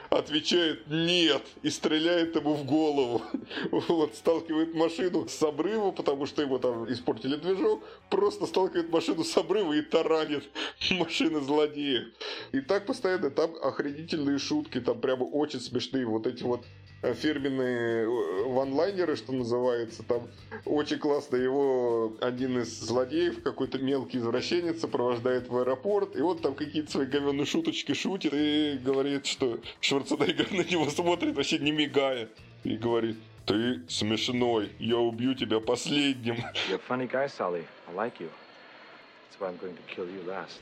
[0.10, 3.22] отвечает «нет» и стреляет ему в голову.
[3.72, 9.36] Вот, сталкивает машину с обрыва, потому что ему там испортили движок, просто сталкивает машину с
[9.38, 10.48] обрыва и таранит
[10.92, 12.06] машины злодея.
[12.52, 16.63] И так постоянно, там охренительные шутки, там прямо очень смешные вот эти вот
[17.12, 20.04] фирменные э, ванлайнеры, что называется.
[20.04, 20.30] Там
[20.66, 26.56] очень классно его один из злодеев, какой-то мелкий извращенец, сопровождает в аэропорт, и он там
[26.56, 32.30] какие-то свои говенные шуточки шутит и говорит, что Шварценеггер на него смотрит, вообще не мигая,
[32.63, 36.38] и говорит, ты смешной, я убью тебя последним.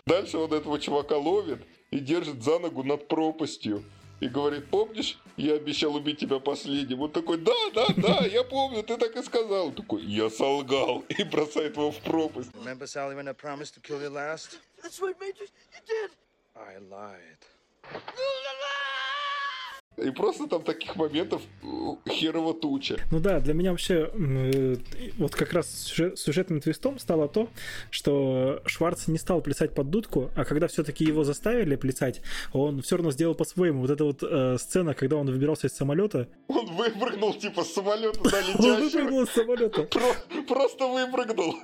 [0.07, 1.59] Дальше он этого чувака ловит
[1.91, 3.83] и держит за ногу над пропастью
[4.21, 7.01] и говорит, помнишь, я обещал убить тебя последним.
[7.01, 9.67] Он такой, да, да, да, я помню, ты так и сказал.
[9.67, 10.99] Он такой, я солгал.
[11.09, 12.51] И бросает его в пропасть.
[12.53, 14.59] Remember, Sally, when I promised to kill you last?
[14.81, 16.11] That's right, Major, you did.
[16.55, 17.41] I lied.
[20.01, 22.97] И просто там таких моментов э, херово туча.
[23.11, 24.75] Ну да, для меня вообще э,
[25.17, 25.67] вот как раз
[26.15, 27.49] сюжетным твистом стало то,
[27.89, 32.21] что Шварц не стал плясать под дудку, а когда все-таки его заставили плясать,
[32.53, 33.81] он все равно сделал по-своему.
[33.81, 36.27] Вот эта вот э, сцена, когда он выбирался из самолета.
[36.47, 38.73] Он выпрыгнул типа с самолета летящего.
[38.73, 39.87] Он выпрыгнул из самолета.
[40.47, 41.55] Просто выпрыгнул.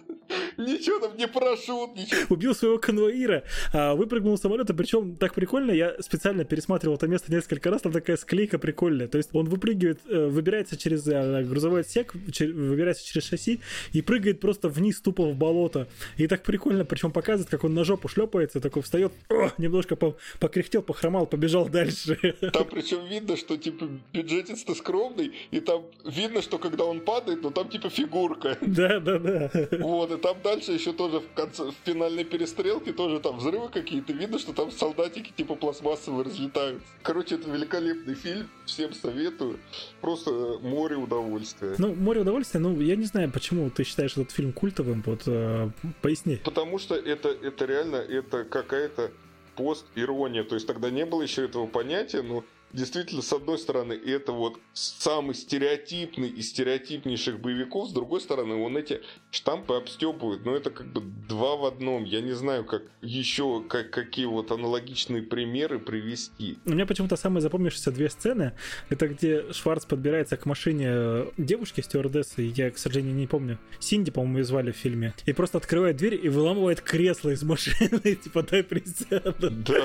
[0.57, 2.21] Ничего там, не парашют, ничего.
[2.29, 7.31] Убил своего конвоира, а выпрыгнул из самолета, причем так прикольно, я специально пересматривал это место
[7.31, 9.07] несколько раз, там такая склейка прикольная.
[9.07, 13.61] То есть он выпрыгивает, э, выбирается через э, грузовой отсек, выбирается через шасси
[13.93, 15.87] и прыгает просто вниз тупо в болото.
[16.17, 19.13] И так прикольно, причем показывает, как он на жопу шлепается, такой встает,
[19.57, 19.95] немножко
[20.39, 22.17] покряхтел, похромал, побежал дальше.
[22.51, 27.51] Там причем видно, что типа бюджетец-то скромный, и там видно, что когда он падает, ну
[27.51, 28.57] там типа фигурка.
[28.77, 29.49] Да, да, да.
[29.79, 34.13] Вот, и там дальше еще тоже в конце, в финальной перестрелке тоже там взрывы какие-то,
[34.13, 36.85] видно, что там солдатики типа пластмассовые разлетаются.
[37.01, 39.59] Короче, это великолепный фильм, всем советую.
[40.01, 41.75] Просто море удовольствия.
[41.77, 45.69] Ну, море удовольствия, ну, я не знаю, почему ты считаешь этот фильм культовым, вот, э,
[46.01, 46.37] поясни.
[46.43, 49.11] Потому что это, это реально, это какая-то
[49.55, 50.43] пост-ирония.
[50.43, 54.59] То есть тогда не было еще этого понятия, но действительно, с одной стороны, это вот
[54.73, 59.01] самый стереотипный из стереотипнейших боевиков, с другой стороны, он эти
[59.31, 62.03] штампы обстепывает, но это как бы два в одном.
[62.03, 66.57] Я не знаю, как еще, как, какие вот аналогичные примеры привести.
[66.65, 68.53] У меня почему-то самые запомнившиеся две сцены,
[68.89, 73.59] это где Шварц подбирается к машине девушки стюардессы, я, к сожалению, не помню.
[73.79, 75.13] Синди, по-моему, ее звали в фильме.
[75.25, 79.35] И просто открывает дверь и выламывает кресло из машины, типа, дай присяду.
[79.39, 79.83] Да, да.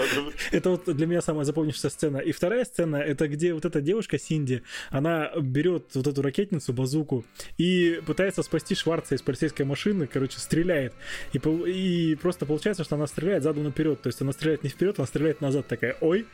[0.50, 2.18] Это вот для меня самая запомнившаяся сцена.
[2.18, 7.24] И вторая сцена, это где вот эта девушка Синди, она берет вот эту ракетницу, базуку,
[7.58, 10.94] и пытается спасти Шварца из полицейской машины, короче, стреляет.
[11.32, 14.00] И, и просто получается, что она стреляет задом наперед.
[14.02, 16.26] То есть она стреляет не вперед, она стреляет назад такая, ой,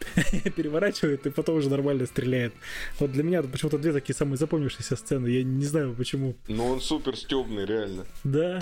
[0.56, 2.52] переворачивает и потом уже нормально стреляет.
[2.98, 5.28] Вот для меня почему-то две такие самые запомнившиеся сцены.
[5.28, 6.34] Я не знаю почему.
[6.48, 8.06] Ну он супер стебный, реально.
[8.24, 8.60] Да.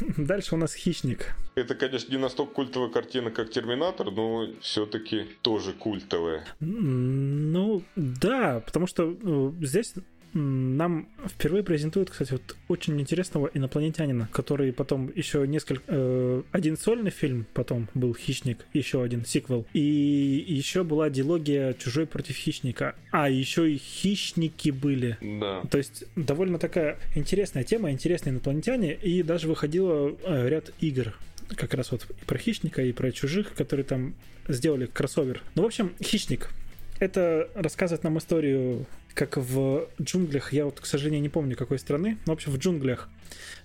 [0.16, 1.34] Дальше у нас хищник.
[1.54, 6.44] Это, конечно, не настолько культовая картина, как Терминатор, но все-таки тоже культовая.
[6.60, 9.94] Ну, да, потому что ну, здесь
[10.32, 15.82] нам впервые презентуют, кстати, вот очень интересного инопланетянина, который потом еще несколько...
[15.88, 19.66] Э, один сольный фильм потом был «Хищник», еще один сиквел.
[19.72, 19.80] И
[20.46, 22.94] еще была дилогия «Чужой против хищника».
[23.10, 25.18] А, еще и хищники были.
[25.20, 25.62] Да.
[25.70, 31.14] То есть довольно такая интересная тема, интересные инопланетяне, и даже выходило э, ряд игр
[31.56, 34.14] как раз вот и про хищника, и про чужих, которые там
[34.48, 35.42] сделали кроссовер.
[35.54, 36.50] Ну, в общем, хищник.
[37.00, 42.18] Это рассказывает нам историю как в джунглях, я вот, к сожалению, не помню какой страны,
[42.26, 43.08] но, в общем, в джунглях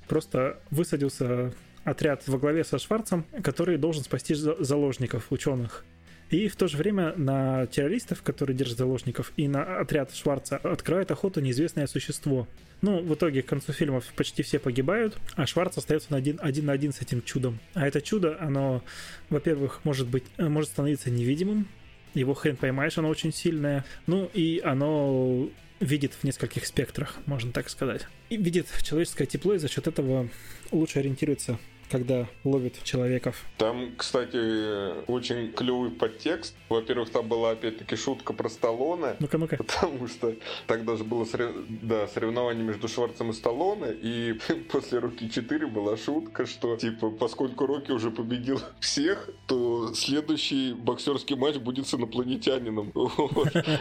[0.08, 5.86] просто высадился отряд во главе со Шварцем, который должен спасти заложников, ученых.
[6.32, 11.12] И в то же время на террористов, которые держат заложников, и на отряд Шварца открывает
[11.12, 12.48] охоту неизвестное существо.
[12.82, 16.66] Ну, в итоге к концу фильма почти все погибают, а Шварц остается на один, один
[16.66, 17.60] на один с этим чудом.
[17.74, 18.82] А это чудо, оно,
[19.30, 21.68] во-первых, может быть, может становиться невидимым,
[22.16, 23.86] его хрен поймаешь, оно очень сильное.
[24.08, 25.50] Ну и оно
[25.80, 28.08] видит в нескольких спектрах, можно так сказать.
[28.30, 30.30] И видит человеческое тепло, и за счет этого
[30.72, 33.46] лучше ориентируется когда ловит человеков.
[33.58, 36.56] Там, кстати, очень клевый подтекст.
[36.70, 39.16] Во-первых, там была опять-таки шутка про Сталлоне.
[39.20, 39.58] Ну-ка, ну-ка.
[39.58, 40.36] Потому что
[40.68, 41.56] тогда же было сорев...
[41.68, 44.34] да, соревнование между Шварцем и Сталлоне, и
[44.72, 51.36] после Руки 4 была шутка, что, типа, поскольку Рокки уже победил всех, то следующий боксерский
[51.36, 52.92] матч будет с инопланетянином.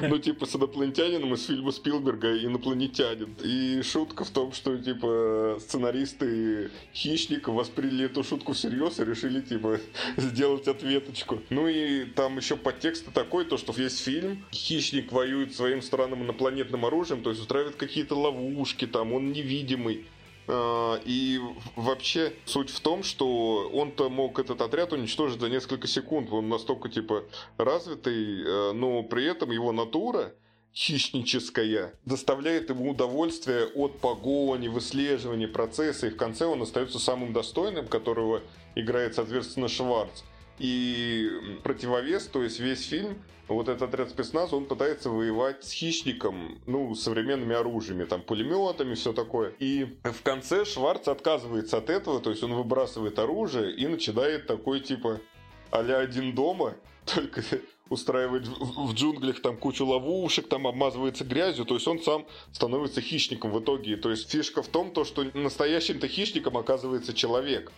[0.01, 3.35] Ну, типа, с инопланетянином из фильма Спилберга «Инопланетянин».
[3.43, 9.41] И шутка в том, что, типа, сценаристы «Хищника» восприняли восприняли эту шутку всерьез и решили,
[9.41, 9.81] типа,
[10.17, 11.41] сделать ответочку.
[11.51, 16.85] Ну и там еще подтекст такой, то, что весь фильм хищник воюет своим странным инопланетным
[16.85, 20.07] оружием, то есть устраивает какие-то ловушки, там, он невидимый.
[20.47, 21.41] А, и
[21.77, 26.29] вообще суть в том, что он-то мог этот отряд уничтожить за несколько секунд.
[26.33, 27.25] Он настолько типа
[27.57, 30.35] развитый, э, но при этом его натура
[30.75, 37.87] хищническая доставляет ему удовольствие от погони, выслеживания процесса, и в конце он остается самым достойным,
[37.87, 38.43] которого
[38.75, 40.23] играет, соответственно, Шварц.
[40.59, 41.29] И
[41.63, 46.95] противовес, то есть весь фильм, вот этот отряд спецназа, он пытается воевать с хищником, ну,
[46.95, 49.53] современными оружиями, там, пулеметами, все такое.
[49.59, 54.81] И в конце Шварц отказывается от этого, то есть он выбрасывает оружие и начинает такой,
[54.81, 55.21] типа,
[55.71, 57.43] а один дома, только
[57.91, 63.01] устраивает в, в джунглях там кучу ловушек, там обмазывается грязью, то есть он сам становится
[63.01, 63.97] хищником в итоге.
[63.97, 67.73] То есть фишка в том, то, что настоящим-то хищником оказывается человек.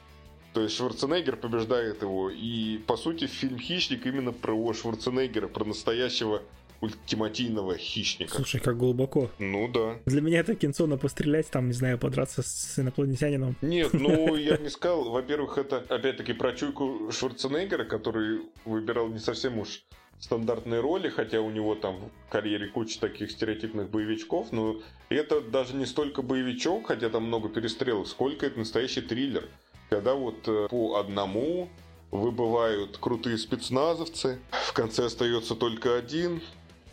[0.54, 2.30] То есть Шварценеггер побеждает его.
[2.30, 6.42] И, по сути, фильм «Хищник» именно про Шварценеггера, про настоящего
[6.80, 8.34] ультимативного хищника.
[8.34, 9.30] Слушай, как глубоко.
[9.38, 9.98] Ну да.
[10.06, 13.56] Для меня это кинцо на пострелять, там, не знаю, подраться с инопланетянином.
[13.62, 15.10] Нет, ну я не сказал.
[15.10, 19.84] Во-первых, это опять-таки про чуйку Шварценеггера, который выбирал не совсем уж
[20.18, 25.74] стандартные роли, хотя у него там в карьере куча таких стереотипных боевичков, но это даже
[25.74, 29.48] не столько боевичок, хотя там много перестрелок, сколько это настоящий триллер.
[29.90, 31.68] Когда вот э, по одному
[32.10, 36.40] выбывают крутые спецназовцы, в конце остается только один,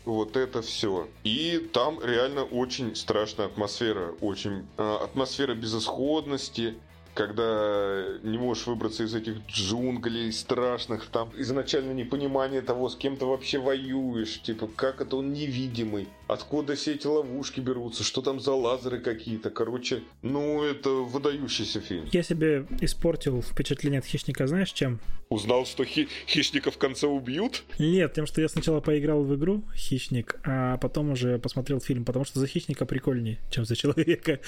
[0.04, 1.08] вот это все.
[1.24, 6.74] И там реально очень страшная атмосфера, очень э, атмосфера безысходности,
[7.14, 13.24] когда не можешь выбраться из этих джунглей страшных, там изначально непонимание того, с кем ты
[13.24, 18.52] вообще воюешь, типа, как это он невидимый, откуда все эти ловушки берутся, что там за
[18.52, 22.08] лазеры какие-то, короче, ну, это выдающийся фильм.
[22.12, 25.00] Я себе испортил впечатление от Хищника, знаешь, чем?
[25.28, 27.64] Узнал, что хи- Хищника в конце убьют?
[27.78, 32.24] Нет, тем, что я сначала поиграл в игру Хищник, а потом уже посмотрел фильм, потому
[32.24, 34.40] что за Хищника прикольнее, чем за Человека.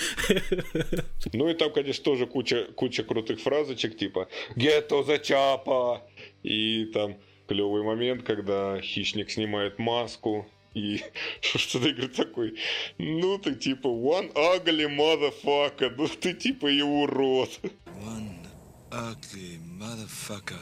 [1.33, 6.03] Ну и там, конечно, тоже куча куча, крутых фразочек, типа «Гетто за чапа!»
[6.43, 7.17] и там
[7.49, 11.03] клевый момент, когда хищник снимает маску, и
[11.41, 12.55] что-то игры такой,
[12.99, 17.61] ну ты типа one ugly motherfucker, ну ты типа и урод.
[18.05, 18.47] One
[18.91, 20.61] ugly motherfucker.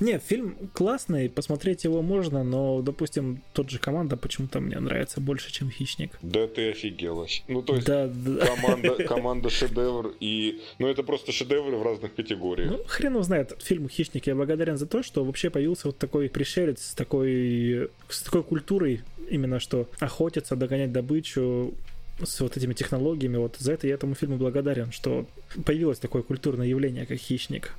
[0.00, 5.52] Не, фильм классный, посмотреть его можно, но, допустим, тот же команда почему-то мне нравится больше,
[5.52, 6.18] чем хищник.
[6.22, 8.46] Да ты офигел Ну, то есть да, да.
[8.46, 10.60] команда, команда шедевр и.
[10.78, 12.70] Ну, это просто шедевры в разных категориях.
[12.70, 13.56] Ну, хрен знает.
[13.62, 18.22] Фильм Хищник я благодарен за то, что вообще появился вот такой пришелец с такой, с
[18.22, 21.74] такой культурой, именно что охотиться, догонять добычу,
[22.22, 25.26] с вот этими технологиями, вот за это я этому фильму благодарен, что
[25.64, 27.74] появилось такое культурное явление, как «Хищник»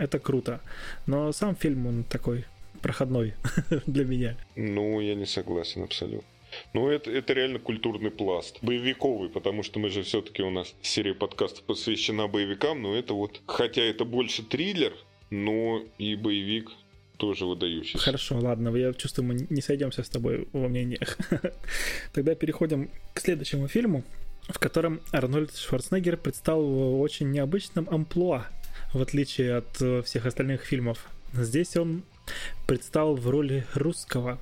[0.00, 0.60] это круто.
[1.06, 2.44] Но сам фильм, он такой
[2.82, 3.34] проходной
[3.86, 4.36] для меня.
[4.56, 6.26] Ну, я не согласен абсолютно.
[6.72, 8.58] Ну, это, это реально культурный пласт.
[8.62, 13.40] Боевиковый, потому что мы же все-таки у нас серия подкастов посвящена боевикам, но это вот,
[13.46, 14.92] хотя это больше триллер,
[15.30, 16.70] но и боевик
[17.18, 17.98] тоже выдающийся.
[17.98, 21.18] Хорошо, ладно, я чувствую, мы не сойдемся с тобой во мнениях.
[22.12, 24.02] Тогда переходим к следующему фильму,
[24.48, 28.48] в котором Арнольд Шварценеггер предстал в очень необычном амплуа
[28.92, 31.08] в отличие от э, всех остальных фильмов.
[31.32, 32.02] Здесь он
[32.66, 34.38] предстал в роли русского.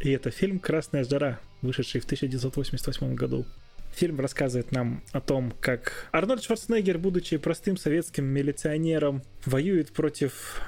[0.00, 3.46] И это фильм «Красная жара», вышедший в 1988 году.
[3.92, 10.62] Фильм рассказывает нам о том, как Арнольд Шварценеггер, будучи простым советским милиционером, воюет против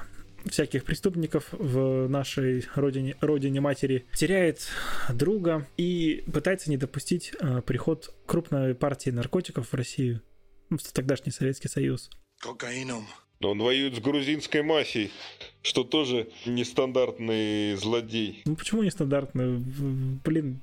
[0.45, 4.67] всяких преступников в нашей родине, родине матери, теряет
[5.09, 10.21] друга и пытается не допустить э, приход крупной партии наркотиков в Россию,
[10.69, 12.09] в тогдашний Советский Союз
[12.43, 13.07] кокаином.
[13.39, 15.11] Но он воюет с грузинской мафией,
[15.61, 18.41] что тоже нестандартный злодей.
[18.45, 19.61] Ну почему нестандартный?
[20.23, 20.61] Блин,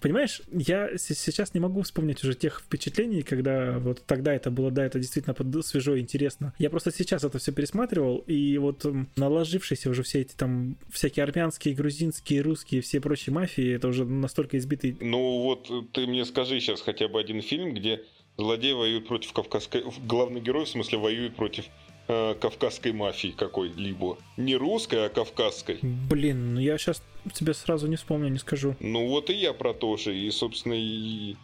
[0.00, 4.84] понимаешь, я сейчас не могу вспомнить уже тех впечатлений, когда вот тогда это было, да,
[4.84, 6.54] это действительно свежо и интересно.
[6.58, 11.74] Я просто сейчас это все пересматривал, и вот наложившиеся уже все эти там всякие армянские,
[11.74, 14.96] грузинские, русские, все прочие мафии, это уже настолько избитый.
[15.00, 18.02] Ну вот ты мне скажи сейчас хотя бы один фильм, где
[18.38, 19.82] Злодей воюет против кавказской...
[20.04, 21.64] Главный герой, в смысле, воюет против
[22.06, 24.16] э, кавказской мафии какой-либо.
[24.36, 25.80] Не русской, а кавказской.
[25.82, 27.02] Блин, ну я сейчас
[27.34, 28.76] тебе сразу не вспомню, не скажу.
[28.78, 30.16] Ну вот и я про то же.
[30.16, 31.34] И, собственно, и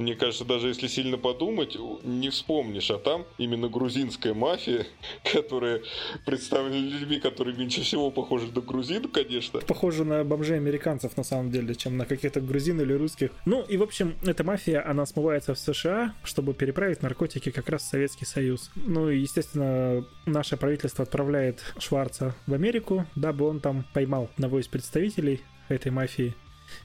[0.00, 2.90] мне кажется, даже если сильно подумать, не вспомнишь.
[2.90, 4.86] А там именно грузинская мафия,
[5.32, 5.82] которая
[6.24, 9.60] представлена людьми, которые меньше всего похожи на грузин, конечно.
[9.60, 13.30] Похоже на бомжей американцев, на самом деле, чем на каких-то грузин или русских.
[13.44, 17.82] Ну и, в общем, эта мафия, она смывается в США, чтобы переправить наркотики как раз
[17.82, 18.70] в Советский Союз.
[18.74, 24.66] Ну и, естественно, наше правительство отправляет Шварца в Америку, дабы он там поймал одного из
[24.66, 26.34] представителей этой мафии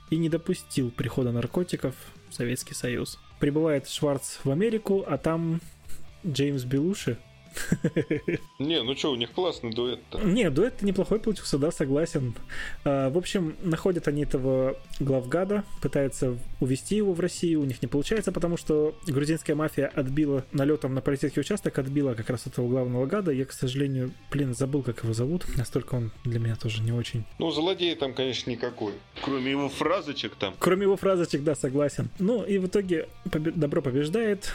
[0.09, 1.95] и не допустил прихода наркотиков
[2.35, 3.19] Советский Союз.
[3.39, 5.61] Прибывает Шварц в Америку, а там
[6.25, 7.17] Джеймс Белуши
[8.59, 10.19] Не, ну что, у них классный дуэт-то.
[10.19, 12.35] Не, дуэт неплохой получился, да, согласен.
[12.83, 17.87] А, в общем, находят они этого главгада, пытаются увести его в Россию, у них не
[17.87, 23.05] получается, потому что грузинская мафия отбила налетом на полицейский участок, отбила как раз этого главного
[23.05, 23.31] гада.
[23.31, 25.45] Я, к сожалению, блин, забыл, как его зовут.
[25.57, 27.25] Настолько он для меня тоже не очень.
[27.39, 28.93] Ну, злодей там, конечно, никакой.
[29.21, 30.53] Кроме его фразочек там.
[30.59, 32.09] Кроме его фразочек, да, согласен.
[32.19, 34.51] Ну, и в итоге добро побеждает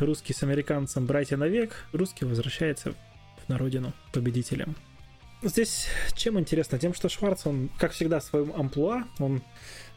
[0.00, 2.94] русский с американцем братья навек, русский возвращается
[3.48, 4.76] на родину победителем.
[5.42, 6.78] Здесь чем интересно?
[6.78, 9.42] Тем, что Шварц, он, как всегда, в своем амплуа, он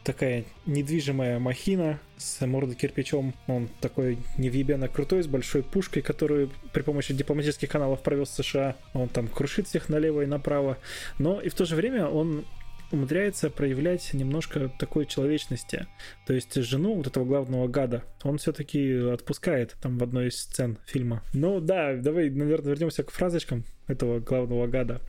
[0.04, 3.34] такая недвижимая махина с мордой кирпичом.
[3.48, 8.76] Он такой невъебенно крутой, с большой пушкой, которую при помощи дипломатических каналов провез США.
[8.94, 10.78] Он там крушит всех налево и направо.
[11.18, 12.46] Но и в то же время он
[12.92, 15.88] умудряется проявлять немножко такой человечности.
[16.26, 20.78] То есть жену вот этого главного гада он все-таки отпускает там в одной из сцен
[20.86, 21.24] фильма.
[21.34, 25.02] Ну да, давай, наверное, вернемся к фразочкам этого главного гада.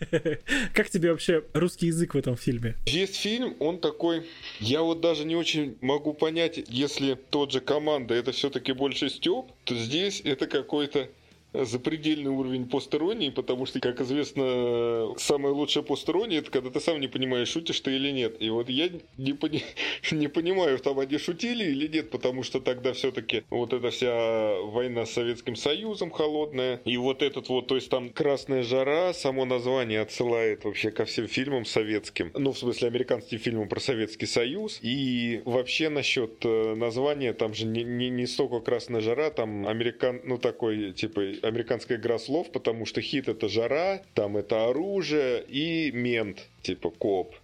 [0.74, 2.76] Как тебе вообще русский язык в этом фильме?
[2.86, 4.26] Есть фильм, он такой...
[4.60, 9.46] Я вот даже не очень могу понять, если тот же команда это все-таки больше Степ,
[9.64, 11.08] то здесь это какой-то
[11.52, 17.08] запредельный уровень постеронии, потому что, как известно, самая лучшая постерония это когда ты сам не
[17.08, 18.36] понимаешь, шутишь ты или нет.
[18.40, 19.62] И вот я не, пони...
[20.10, 25.06] не понимаю, там они шутили или нет, потому что тогда все-таки вот эта вся война
[25.06, 30.00] с Советским Союзом холодная, и вот этот вот, то есть там «Красная жара», само название
[30.00, 35.42] отсылает вообще ко всем фильмам советским, ну, в смысле, американским фильмам про Советский Союз, и
[35.44, 40.38] вообще насчет э, названия, там же не, не, не столько «Красная жара», там американ, ну,
[40.38, 46.46] такой, типа, американская игра слов, потому что хит это жара, там это оружие и мент,
[46.62, 47.34] типа коп.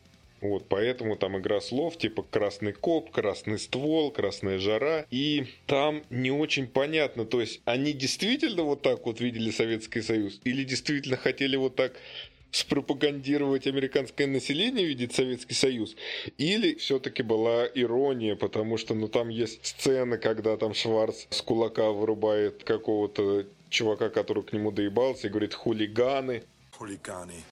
[0.40, 5.06] Вот, поэтому там игра слов, типа красный коп, красный ствол, красная жара.
[5.10, 10.40] И там не очень понятно, то есть они действительно вот так вот видели Советский Союз?
[10.44, 11.94] Или действительно хотели вот так
[12.54, 15.96] спропагандировать американское население, видеть Советский Союз,
[16.38, 21.90] или все-таки была ирония, потому что, ну, там есть сцены, когда там Шварц с кулака
[21.90, 26.44] вырубает какого-то чувака, который к нему доебался, и говорит «хулиганы».
[26.78, 27.44] Хулиганы.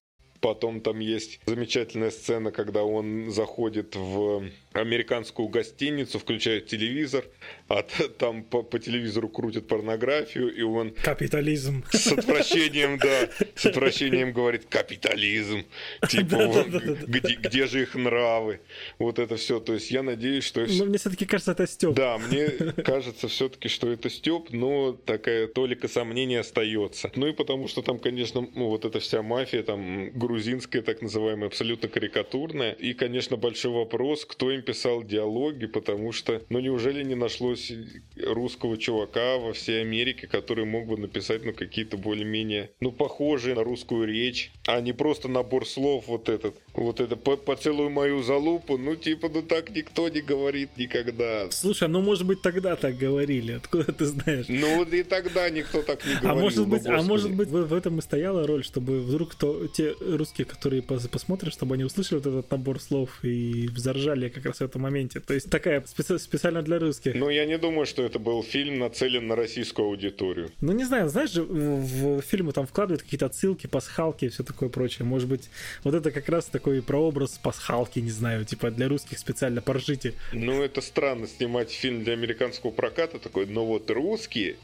[0.43, 7.25] Потом там есть замечательная сцена, когда он заходит в американскую гостиницу, включает телевизор,
[7.69, 7.85] а
[8.19, 10.95] там по, по телевизору крутят порнографию, и он...
[11.03, 11.85] Капитализм.
[11.91, 15.65] С отвращением, да, с отвращением говорит «капитализм».
[16.09, 16.65] Типа,
[17.07, 18.61] где, же их нравы?
[18.99, 19.61] Вот это все.
[19.61, 20.67] То есть я надеюсь, что...
[20.67, 21.95] Ну, мне все-таки кажется, это Степ.
[21.95, 22.49] Да, мне
[22.85, 27.13] кажется все-таки, что это Степ, но такая толика сомнения остается.
[27.15, 31.49] Ну и потому что там, конечно, ну, вот эта вся мафия, там, грузинская, так называемая,
[31.49, 32.73] абсолютно карикатурная.
[32.73, 37.71] И, конечно, большой вопрос, кто им писал диалоги, потому что, ну, неужели не нашлось
[38.17, 43.63] русского чувака во всей Америке, который мог бы написать, ну, какие-то более-менее, ну, похожие на
[43.63, 46.57] русскую речь, а не просто набор слов вот этот.
[46.75, 51.51] Вот это «поцелуй мою залупу», ну, типа, ну, так никто не говорит никогда.
[51.51, 54.47] Слушай, ну, может быть, тогда так говорили, откуда ты знаешь?
[54.49, 56.31] Ну, вот и тогда никто так не говорил.
[56.31, 57.09] А может ну, быть, а господи.
[57.09, 61.09] может быть, в, в этом и стояла роль, чтобы вдруг кто, те русские, которые пос-
[61.09, 65.21] посмотрят, чтобы они услышали вот этот набор слов и заржали как раз в этом моменте.
[65.21, 67.15] То есть такая специ- специально для русских.
[67.15, 70.51] Ну, я не думаю, что это был фильм нацелен на российскую аудиторию.
[70.63, 74.43] Ну, не знаю, знаешь же, в, в фильмы там вкладывают какие-то отсылки, пасхалки и все
[74.43, 75.05] такое прочее.
[75.05, 75.51] Может быть,
[75.85, 80.15] вот это как раз такой прообраз пасхалки, не знаю, типа для русских специально поржите.
[80.33, 84.55] Ну, это странно снимать фильм для американского проката такой, но вот русские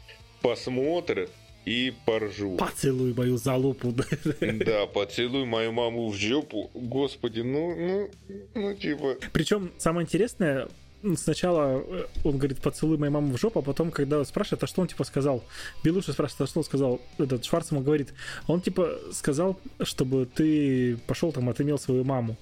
[0.41, 1.29] посмотрят
[1.65, 2.57] и поржут.
[2.57, 3.93] Поцелуй мою залупу.
[4.39, 6.71] Да, поцелуй мою маму в жопу.
[6.73, 8.09] Господи, ну, ну,
[8.55, 9.17] ну, типа...
[9.33, 10.69] Причем самое интересное,
[11.15, 14.81] сначала э, он говорит, поцелуй мою маму в жопу, а потом, когда спрашивает, а что
[14.81, 15.43] он типа сказал?
[15.83, 17.01] Белуша спрашивает, а что он сказал?
[17.17, 18.13] Этот Шварц ему говорит,
[18.47, 22.37] он типа сказал, чтобы ты пошел там, отымел свою маму.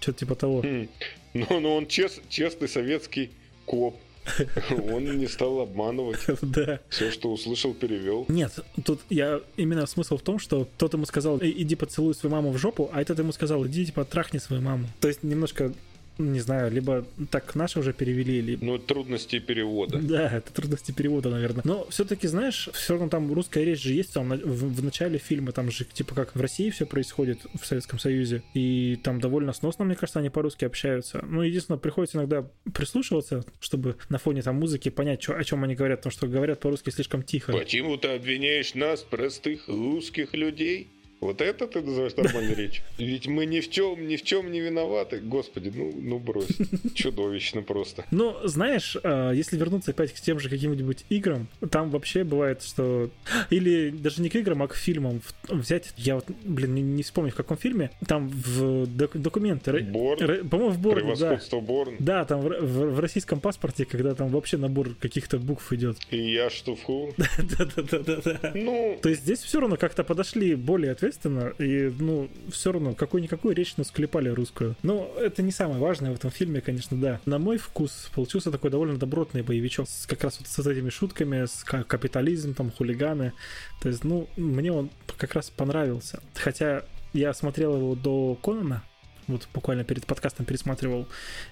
[0.00, 0.62] Что-то типа того.
[0.62, 0.88] Хм.
[1.34, 3.30] Ну, ну, он чест- честный советский
[3.64, 3.96] коп.
[4.70, 6.20] Он не стал обманывать.
[6.40, 6.80] Да.
[6.88, 8.24] Все, что услышал, перевел.
[8.28, 12.34] Нет, тут я именно смысл в том, что тот ему сказал, «Эй, иди поцелуй свою
[12.34, 14.86] маму в жопу, а этот ему сказал, иди типа трахни свою маму.
[15.00, 15.74] То есть немножко,
[16.18, 19.98] не знаю, либо так наши уже перевели, либо Ну, трудности перевода.
[19.98, 21.62] Да, это трудности перевода, наверное.
[21.64, 25.52] Но все-таки, знаешь, все равно там русская речь же есть там в, в начале фильма,
[25.52, 29.84] там же типа как в России все происходит в Советском Союзе, и там довольно сносно,
[29.84, 31.24] мне кажется, они по-русски общаются.
[31.26, 35.74] Ну, единственное, приходится иногда прислушиваться, чтобы на фоне там музыки понять, чё- о чем они
[35.74, 37.52] говорят, потому что говорят по-русски слишком тихо.
[37.52, 40.88] Почему ты обвиняешь нас, простых русских людей?
[41.24, 42.84] Вот это ты называешь нормальной речью?
[42.98, 45.20] Ведь мы ни в чем, ни в чем не виноваты.
[45.20, 46.48] Господи, ну, ну брось.
[46.94, 48.04] Чудовищно просто.
[48.10, 53.08] Но, знаешь, э, если вернуться опять к тем же каким-нибудь играм, там вообще бывает, что...
[53.48, 55.22] Или даже не к играм, а к фильмам.
[55.48, 59.80] Взять, я вот, блин, не, вспомню, в каком фильме, там в док- документы...
[59.80, 61.16] Борн, По-моему, в Борне, да.
[61.16, 61.96] превосходство Борн.
[62.00, 65.96] Да, там в, в- российском паспорте, когда там вообще набор каких-то букв идет.
[66.10, 67.14] И я штуфу.
[67.38, 68.52] Да-да-да-да-да.
[68.54, 71.13] Ну, То есть здесь все равно как-то подошли более ответственно,
[71.58, 74.76] и, ну, все равно какую-никакую речь ну, склепали русскую.
[74.82, 77.20] Но это не самое важное в этом фильме, конечно, да.
[77.26, 81.46] На мой вкус получился такой довольно добротный боевичок, с, как раз вот с этими шутками,
[81.46, 83.32] с ка- капитализм, там, хулиганы.
[83.80, 86.22] То есть, ну, мне он как раз понравился.
[86.34, 88.82] Хотя я смотрел его до Конана,
[89.28, 91.06] вот буквально перед подкастом пересматривал.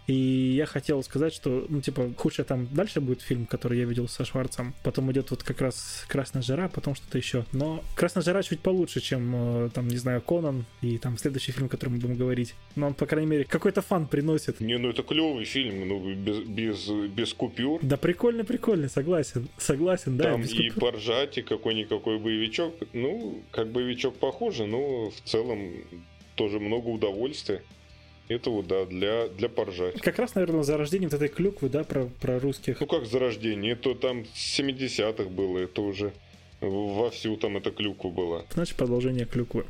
[0.07, 4.09] И я хотел сказать, что, ну, типа, худшее там дальше будет фильм, который я видел
[4.09, 4.75] со Шварцем.
[4.83, 7.45] Потом идет вот как раз Красная жара, потом что-то еще.
[7.53, 11.66] Но Красная жара чуть получше, чем, э, там, не знаю, Конан и там следующий фильм,
[11.66, 12.55] о котором мы будем говорить.
[12.75, 14.61] Но он, по крайней мере, какой-то фан приносит.
[14.61, 17.81] не, ну это клевый фильм, ну, без, без, без купюр.
[17.83, 19.49] Да прикольно, прикольно, согласен.
[19.59, 20.33] Согласен, да.
[20.33, 22.75] Там и поржать, и какой-никакой боевичок.
[22.93, 25.73] Ну, как боевичок похоже, но в целом
[26.35, 27.62] тоже много удовольствия.
[28.28, 30.01] Это вот, да, для, для поржать.
[30.01, 32.80] Как раз, наверное, за рождением вот этой клюквы, да, про, про русских.
[32.80, 36.12] Ну как зарождение, это там с 70-х было, это уже
[36.61, 38.45] вовсю там эта клюква была.
[38.53, 39.66] Значит, продолжение клюквы.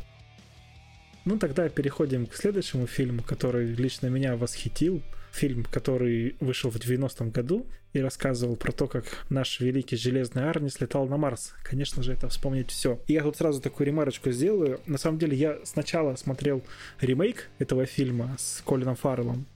[1.25, 5.03] Ну, тогда переходим к следующему фильму, который лично меня восхитил.
[5.33, 10.69] Фильм, который вышел в 90-м году и рассказывал про то, как наш великий железный Арни
[10.69, 11.55] слетал на Марс.
[11.63, 13.01] Конечно же, это вспомнить все.
[13.07, 14.81] И я тут сразу такую ремарочку сделаю.
[14.87, 16.63] На самом деле, я сначала смотрел
[17.01, 19.47] ремейк этого фильма с Колином Фарреллом,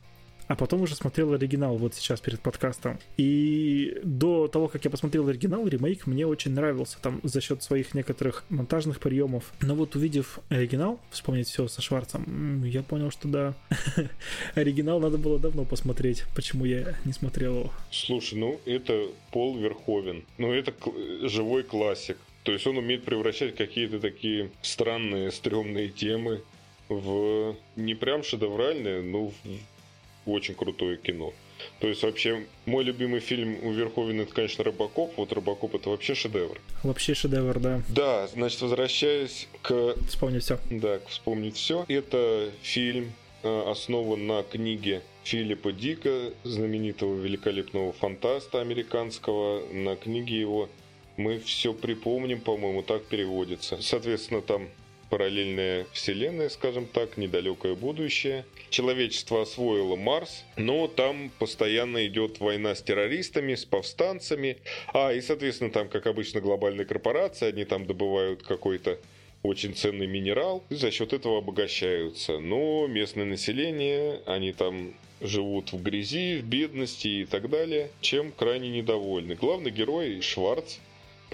[0.49, 2.99] а потом уже смотрел оригинал вот сейчас перед подкастом.
[3.17, 7.95] И до того, как я посмотрел оригинал, ремейк мне очень нравился там за счет своих
[7.95, 9.53] некоторых монтажных приемов.
[9.61, 13.55] Но вот увидев оригинал, вспомнить все со Шварцем, я понял, что да,
[14.55, 16.25] оригинал надо было давно посмотреть.
[16.35, 17.73] Почему я не смотрел его?
[17.91, 20.25] Слушай, ну это Пол Верховен.
[20.39, 20.73] Ну это
[21.23, 22.17] живой классик.
[22.45, 26.43] То есть он умеет превращать какие-то такие странные, стрёмные темы
[26.89, 29.35] в не прям шедевральное, но в
[30.27, 31.33] очень крутое кино.
[31.81, 35.17] То есть вообще мой любимый фильм у Верховина это, конечно, Робокоп.
[35.17, 36.61] Вот Робокоп это вообще шедевр.
[36.83, 37.83] Вообще шедевр, да.
[37.89, 39.95] Да, значит, возвращаясь к...
[40.09, 40.59] Вспомнить все.
[40.71, 41.85] Да, к вспомнить все.
[41.89, 43.13] Это фильм
[43.43, 49.67] э, основан на книге Филиппа Дика, знаменитого великолепного фантаста американского.
[49.73, 50.69] На книге его
[51.17, 53.79] мы все припомним, по-моему, так переводится.
[53.81, 54.69] Соответственно, там
[55.11, 58.45] параллельная вселенная, скажем так, недалекое будущее.
[58.71, 64.59] Человечество освоило Марс, но там постоянно идет война с террористами, с повстанцами.
[64.93, 68.99] А, и, соответственно, там, как обычно, глобальные корпорации, они там добывают какой-то
[69.43, 72.39] очень ценный минерал и за счет этого обогащаются.
[72.39, 78.69] Но местное население, они там живут в грязи, в бедности и так далее, чем крайне
[78.69, 79.35] недовольны.
[79.35, 80.77] Главный герой Шварц,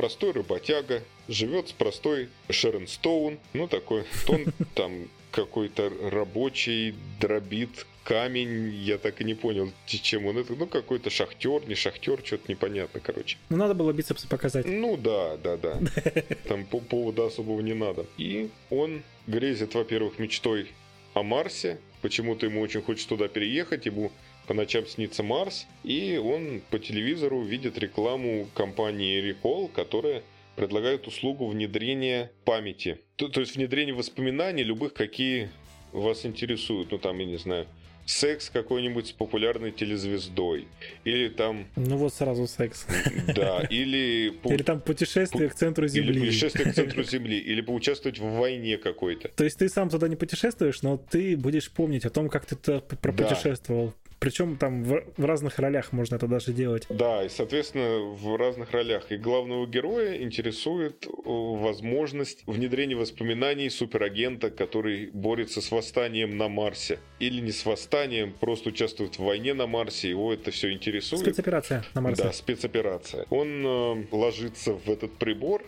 [0.03, 8.75] простой работяга, живет с простой Шерон Стоун, ну такой, он там какой-то рабочий, дробит камень,
[8.75, 12.99] я так и не понял, чем он это, ну какой-то шахтер, не шахтер, что-то непонятно,
[12.99, 13.37] короче.
[13.49, 14.67] Ну надо было бицепсы показать.
[14.67, 15.79] Ну да, да, да.
[16.49, 18.05] Там по повода особого не надо.
[18.19, 20.67] И он грезит, во-первых, мечтой
[21.15, 24.11] о Марсе, почему-то ему очень хочется туда переехать, ему
[24.47, 30.23] по ночам снится Марс, и он по телевизору видит рекламу компании Recall, которая
[30.57, 32.99] предлагает услугу внедрения памяти.
[33.17, 35.51] То, то есть внедрение воспоминаний любых, какие
[35.93, 36.91] вас интересуют.
[36.91, 37.67] Ну там, я не знаю,
[38.05, 40.69] секс какой-нибудь с популярной телезвездой.
[41.05, 41.67] Или там...
[41.77, 42.87] Ну вот сразу секс.
[43.35, 44.33] Да, или...
[44.45, 46.13] Или там путешествие к центру Земли.
[46.13, 47.39] Или путешествие к центру Земли.
[47.39, 49.29] Или поучаствовать в войне какой-то.
[49.29, 52.57] То есть ты сам туда не путешествуешь, но ты будешь помнить о том, как ты
[52.57, 53.95] пропутешествовал.
[54.23, 56.87] Причем там в, в разных ролях можно это даже делать.
[56.89, 59.11] Да, и, соответственно, в разных ролях.
[59.11, 67.01] И главного героя интересует возможность внедрения воспоминаний суперагента, который борется с восстанием на Марсе.
[67.19, 70.11] Или не с восстанием, просто участвует в войне на Марсе.
[70.11, 71.23] Его это все интересует.
[71.23, 72.23] Спецоперация на Марсе.
[72.23, 73.27] Да, спецоперация.
[73.31, 75.65] Он э, ложится в этот прибор,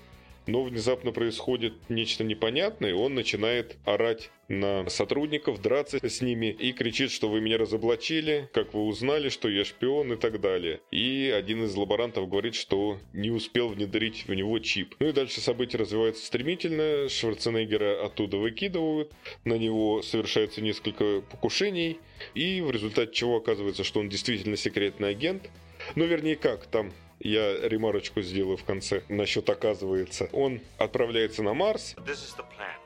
[0.47, 7.11] но внезапно происходит нечто непонятное, он начинает орать на сотрудников, драться с ними и кричит,
[7.11, 10.81] что вы меня разоблачили, как вы узнали, что я шпион и так далее.
[10.91, 14.95] И один из лаборантов говорит, что не успел внедрить в него чип.
[14.99, 19.13] Ну и дальше события развиваются стремительно, Шварценеггера оттуда выкидывают,
[19.45, 21.99] на него совершается несколько покушений,
[22.35, 25.51] и в результате чего оказывается, что он действительно секретный агент.
[25.97, 26.93] Ну, вернее, как, там
[27.25, 30.29] я ремарочку сделаю в конце насчет оказывается.
[30.33, 31.95] Он отправляется на Марс.
[32.07, 32.79] This is the plan.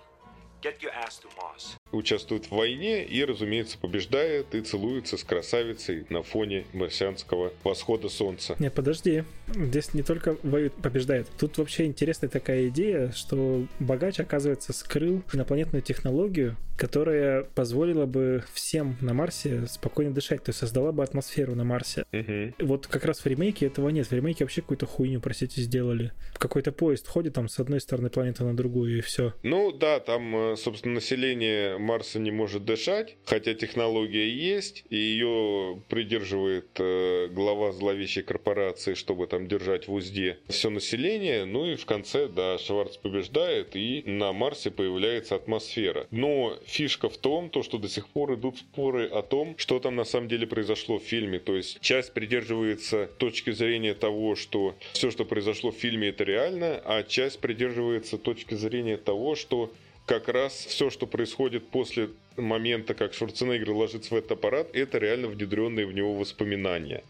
[0.62, 6.06] Get your ass to Mars участвует в войне и, разумеется, побеждает и целуется с красавицей
[6.10, 8.56] на фоне марсианского восхода солнца.
[8.58, 9.24] Не, подожди.
[9.48, 11.28] Здесь не только воюет, побеждает.
[11.38, 18.96] Тут вообще интересная такая идея, что богач, оказывается, скрыл инопланетную технологию, которая позволила бы всем
[19.00, 22.04] на Марсе спокойно дышать, то есть создала бы атмосферу на Марсе.
[22.12, 22.66] Угу.
[22.66, 24.06] Вот как раз в ремейке этого нет.
[24.06, 26.12] В ремейке вообще какую-то хуйню, простите, сделали.
[26.34, 29.34] Какой-то поезд ходит там с одной стороны планеты на другую, и все.
[29.42, 35.82] Ну да, там, э, собственно, население Марса не может дышать, хотя технология есть, и ее
[35.88, 41.44] придерживает э, глава зловещей корпорации, чтобы там держать в узде все население.
[41.44, 46.06] Ну и в конце, да, Шварц побеждает, и на Марсе появляется атмосфера.
[46.10, 49.96] Но фишка в том, то, что до сих пор идут споры о том, что там
[49.96, 51.38] на самом деле произошло в фильме.
[51.38, 56.80] То есть часть придерживается точки зрения того, что все, что произошло в фильме, это реально,
[56.84, 59.72] а часть придерживается точки зрения того, что
[60.06, 65.28] как раз все, что происходит после момента, как Шварценеггер ложится в этот аппарат, это реально
[65.28, 67.02] внедренные в него воспоминания.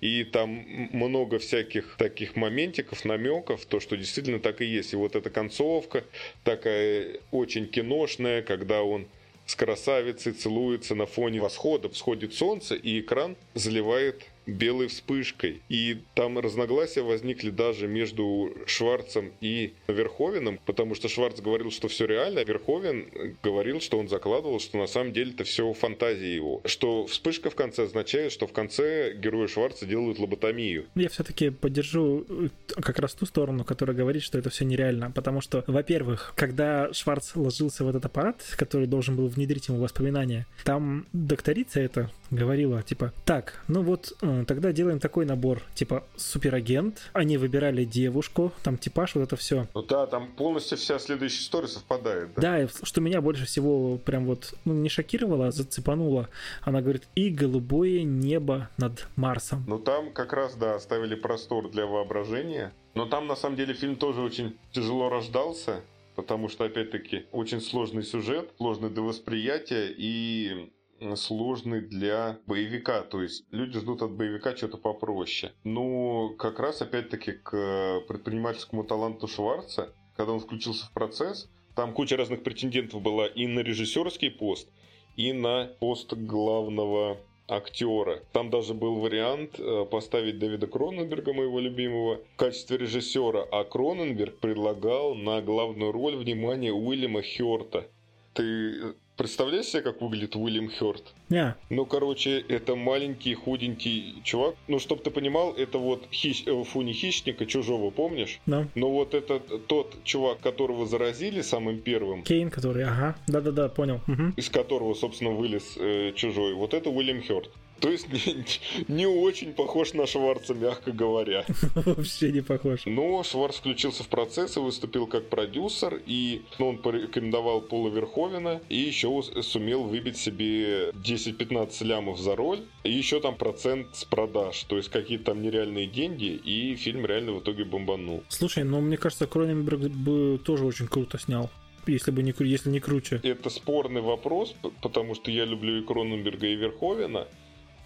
[0.00, 4.92] И там много всяких таких моментиков, намеков, то, что действительно так и есть.
[4.92, 6.04] И вот эта концовка
[6.42, 9.06] такая очень киношная, когда он
[9.46, 15.62] с красавицей целуется на фоне восхода, всходит солнце, и экран заливает белой вспышкой.
[15.68, 22.06] И там разногласия возникли даже между Шварцем и Верховеном, потому что Шварц говорил, что все
[22.06, 23.06] реально, а Верховен
[23.42, 26.60] говорил, что он закладывал, что на самом деле это все фантазия его.
[26.64, 30.86] Что вспышка в конце означает, что в конце герои Шварца делают лоботомию.
[30.94, 35.40] Я все-таки поддержу э, как раз ту сторону, которая говорит, что это все нереально, потому
[35.40, 41.06] что, во-первых, когда Шварц ложился в этот аппарат, который должен был внедрить ему воспоминания, там
[41.12, 47.10] докторица это говорила, типа, так, ну вот э, «А, тогда делаем такой набор, типа суперагент,
[47.12, 49.66] они выбирали девушку, там типаж, вот это все.
[49.74, 52.30] Ну да, там полностью вся следующая история совпадает.
[52.36, 56.28] Да, Да, что меня больше всего прям вот ну, не шокировало, а зацепануло.
[56.62, 59.64] Она говорит, и голубое небо над Марсом.
[59.66, 62.72] Ну там как раз, да, оставили простор для воображения.
[62.94, 65.80] Но там, на самом деле, фильм тоже очень тяжело рождался,
[66.14, 70.72] потому что, опять-таки, очень сложный сюжет, сложный до восприятия и
[71.16, 73.02] сложный для боевика.
[73.02, 75.52] То есть люди ждут от боевика что-то попроще.
[75.64, 82.16] Но как раз, опять-таки, к предпринимательскому таланту Шварца, когда он включился в процесс, там куча
[82.16, 84.68] разных претендентов была и на режиссерский пост,
[85.16, 88.22] и на пост главного актера.
[88.32, 94.38] Там даже был вариант э, поставить Дэвида Кроненберга, моего любимого, в качестве режиссера, а Кроненберг
[94.38, 97.88] предлагал на главную роль, внимание, Уильяма Хёрта.
[98.32, 101.14] Ты представляешь себе, как выглядит Уильям Хёрт?
[101.30, 104.54] Не, Ну, короче, это маленький, худенький чувак.
[104.68, 106.44] Ну, чтоб ты понимал, это вот хищ...
[106.46, 108.40] э, фу, не хищника, чужого, помнишь?
[108.46, 108.68] да.
[108.74, 114.00] Но вот этот тот чувак, которого заразили самым первым, Кейн, который, ага, да-да-да, понял.
[114.06, 114.34] Мгм.
[114.36, 117.50] из которого, собственно, вылез э, чужой, вот это Уильям Хёрт.
[117.80, 118.44] То есть не,
[118.88, 121.44] не очень похож на Шварца, мягко говоря.
[121.74, 122.82] Вообще не похож.
[122.86, 128.60] Но Шварц включился в процесс и выступил как продюсер, и ну, он порекомендовал Пола Верховена,
[128.68, 134.62] и еще сумел выбить себе 10-15 лямов за роль, и еще там процент с продаж,
[134.64, 138.22] то есть какие-то там нереальные деньги, и фильм реально в итоге бомбанул.
[138.28, 141.50] Слушай, ну мне кажется, Кроненберг бы тоже очень круто снял.
[141.86, 143.20] Если бы не, если не круче.
[143.22, 147.26] Это спорный вопрос, потому что я люблю и Кроненберга, и Верховена,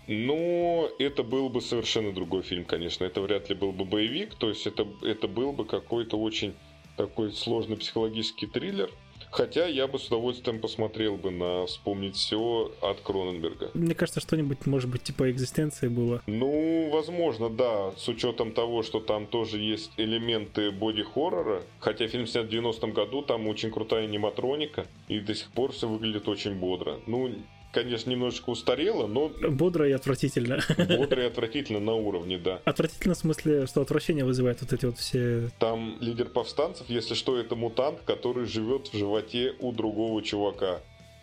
[0.08, 3.04] но это был бы совершенно другой фильм, конечно.
[3.04, 6.54] Это вряд ли был бы боевик, то есть это, это был бы какой-то очень
[6.96, 8.90] такой сложный психологический триллер.
[9.30, 13.70] Хотя я бы с удовольствием посмотрел бы на «Вспомнить все» от Кроненберга.
[13.74, 16.22] Мне кажется, что-нибудь, может быть, типа экзистенции было.
[16.26, 21.62] Ну, возможно, да, с учетом того, что там тоже есть элементы боди-хоррора.
[21.78, 25.86] Хотя фильм снят в 90-м году, там очень крутая аниматроника, и до сих пор все
[25.86, 26.98] выглядит очень бодро.
[27.06, 27.30] Ну,
[27.72, 30.60] конечно, немножечко устарело, но Бодро и отвратительно.
[30.98, 32.60] бодро и отвратительно на уровне, да.
[32.64, 35.50] Отвратительно в смысле, что отвращение вызывает вот эти вот все...
[35.58, 40.80] Там лидер повстанцев, если что, это мутант, который живет в животе у другого чувака.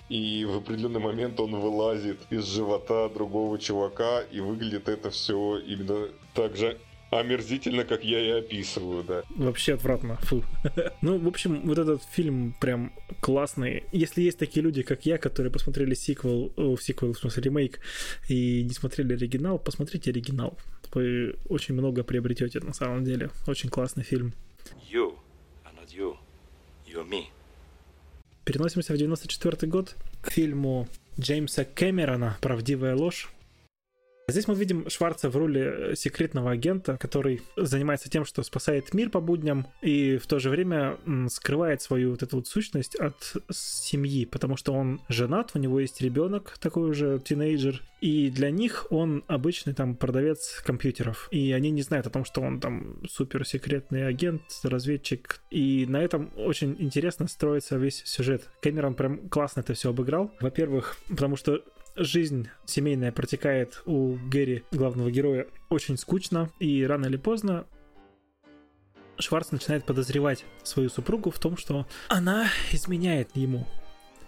[0.07, 6.09] И в определенный момент он вылазит из живота другого чувака, и выглядит это все именно
[6.35, 6.77] так же
[7.19, 9.23] омерзительно, как я и описываю, да.
[9.29, 10.17] Вообще отвратно.
[10.23, 10.43] Фу.
[11.01, 13.83] Ну, в общем, вот этот фильм прям классный.
[13.91, 17.79] Если есть такие люди, как я, которые посмотрели сиквел, о, сиквел, в смысле ремейк,
[18.27, 20.57] и не смотрели оригинал, посмотрите оригинал.
[20.93, 23.29] Вы очень много приобретете на самом деле.
[23.47, 24.33] Очень классный фильм.
[24.91, 25.13] You
[25.65, 26.15] are not you.
[26.87, 27.25] You're me.
[28.45, 30.87] Переносимся в 94 год к фильму
[31.19, 33.29] Джеймса Кэмерона «Правдивая ложь».
[34.27, 39.11] Здесь мы видим Шварца в роли э, секретного агента, который занимается тем, что спасает мир
[39.11, 40.97] по будням и в то же время
[41.29, 46.01] скрывает свою вот эту вот сущность от семьи, потому что он женат, у него есть
[46.01, 51.27] ребенок, такой уже тинейджер, и для них он обычный там продавец компьютеров.
[51.31, 55.41] И они не знают о том, что он там суперсекретный агент, разведчик.
[55.49, 58.49] И на этом очень интересно строится весь сюжет.
[58.61, 60.31] Кэмерон прям классно это все обыграл.
[60.39, 61.63] Во-первых, потому что
[61.95, 67.65] жизнь семейная протекает у Гэри, главного героя, очень скучно, и рано или поздно
[69.17, 73.67] Шварц начинает подозревать свою супругу в том, что она изменяет ему.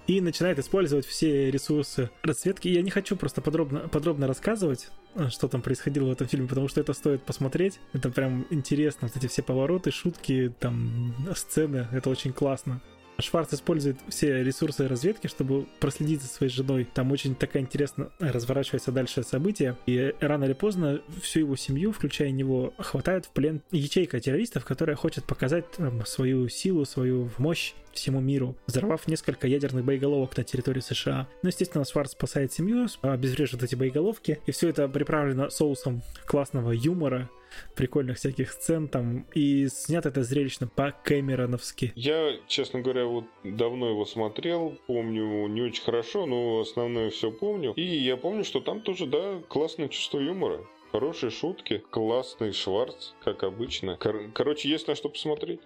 [0.08, 2.70] И начинает использовать все ресурсы расцветки.
[2.70, 6.70] Я не хочу просто подробно, подробно рассказывать, э, что там происходило в этом фильме, потому
[6.70, 7.82] что это стоит посмотреть.
[7.92, 9.10] Это прям интересно.
[9.10, 11.90] Вот эти все повороты, шутки, там, сцены.
[11.92, 12.82] Это очень классно.
[13.20, 16.88] Шварц использует все ресурсы разведки, чтобы проследить за своей женой.
[16.94, 19.76] Там очень такая интересно разворачивается дальше события.
[19.86, 24.96] И рано или поздно всю его семью, включая него, хватает в плен ячейка террористов, которая
[24.96, 30.82] хочет показать там, свою силу, свою мощь всему миру, взорвав несколько ядерных боеголовок на территории
[30.82, 31.28] США.
[31.42, 37.30] Ну, естественно, Шварц спасает семью, обезвреживает эти боеголовки, и все это приправлено соусом классного юмора,
[37.76, 41.94] прикольных всяких сцен там, и снято это зрелищно по-кэмероновски.
[41.96, 47.74] Я, честно говоря, вот давно его смотрел, помню не очень хорошо, но основное все помню.
[47.76, 50.66] И я помню, что там тоже, да, классное чувство юмора.
[50.92, 53.98] Хорошие шутки, классный Шварц, как обычно.
[53.98, 55.60] Кор- короче, есть на что посмотреть.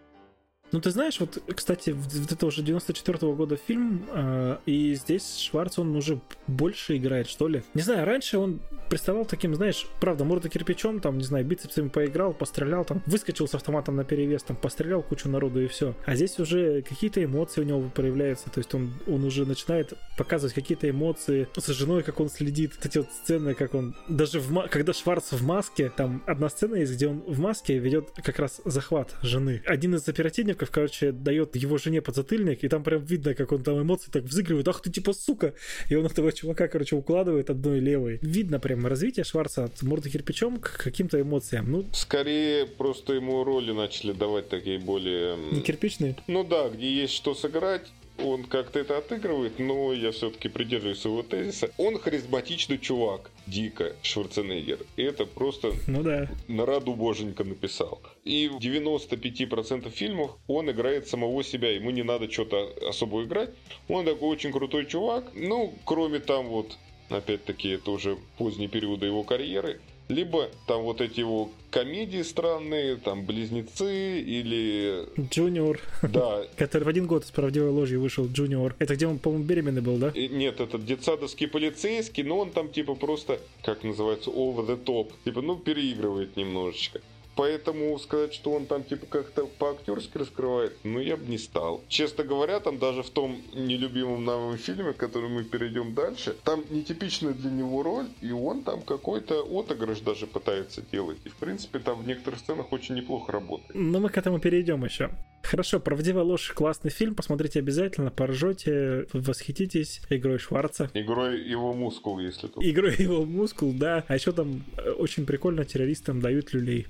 [0.71, 5.79] Ну, ты знаешь, вот, кстати, вот это уже 94 года фильм, э, и здесь Шварц,
[5.79, 7.63] он уже больше играет, что ли.
[7.73, 8.61] Не знаю, раньше он
[8.91, 13.55] приставал таким, знаешь, правда, морда кирпичом, там, не знаю, бицепсами поиграл, пострелял, там, выскочил с
[13.55, 15.95] автоматом на перевес, там, пострелял кучу народу и все.
[16.05, 20.53] А здесь уже какие-то эмоции у него проявляются, то есть он, он уже начинает показывать
[20.53, 22.73] какие-то эмоции со женой, как он следит.
[22.83, 26.91] Эти вот сцены, как он, даже в, когда Шварц в маске, там одна сцена есть,
[26.91, 29.63] где он в маске ведет как раз захват жены.
[29.65, 33.81] Один из оперативников, короче, дает его жене подзатыльник, и там прям видно, как он там
[33.81, 35.53] эмоции так взыгрывает, ах ты типа сука,
[35.89, 38.19] и он этого чувака, короче, укладывает одной левой.
[38.21, 41.71] Видно прям развитие Шварца от морды кирпичом к каким-то эмоциям.
[41.71, 45.37] Ну, Скорее, просто ему роли начали давать такие более...
[45.51, 46.17] не кирпичные.
[46.27, 47.87] Ну да, где есть что сыграть,
[48.17, 51.71] он как-то это отыгрывает, но я все-таки придерживаюсь своего тезиса.
[51.77, 54.79] Он харизматичный чувак, дико, Шварценеггер.
[54.95, 56.29] Это просто Ну да.
[56.47, 58.01] на раду боженька написал.
[58.23, 63.49] И в 95% фильмов он играет самого себя, ему не надо что-то особо играть.
[63.87, 65.31] Он такой очень крутой чувак.
[65.33, 66.77] Ну, кроме там вот,
[67.09, 69.79] опять-таки, это уже поздние периоды его карьеры.
[70.11, 75.05] Либо там вот эти его комедии странные, там «Близнецы» или...
[75.17, 78.75] Джуниор, Да, который в один год с правдивой ложью вышел, Джуниор.
[78.79, 80.09] Это где он, по-моему, беременный был, да?
[80.09, 85.13] И Нет, этот детсадовский полицейский, но он там типа просто, как называется, over the top.
[85.23, 86.99] Типа, ну, переигрывает немножечко.
[87.35, 91.81] Поэтому сказать, что он там типа как-то по-актерски раскрывает, ну я бы не стал.
[91.87, 96.63] Честно говоря, там даже в том нелюбимом нами фильме, к которому мы перейдем дальше, там
[96.69, 101.17] нетипичная для него роль, и он там какой-то отыгрыш даже пытается делать.
[101.25, 103.71] И в принципе там в некоторых сценах очень неплохо работает.
[103.73, 105.11] Но мы к этому перейдем еще.
[105.43, 110.89] Хорошо, «Правдивая ложь»— классный фильм, посмотрите обязательно, поржете, восхититесь игрой Шварца.
[110.93, 112.61] Игрой его мускул, если то.
[112.61, 114.05] Игрой его мускул, да.
[114.07, 116.87] А еще там э, очень прикольно террористам дают люлей.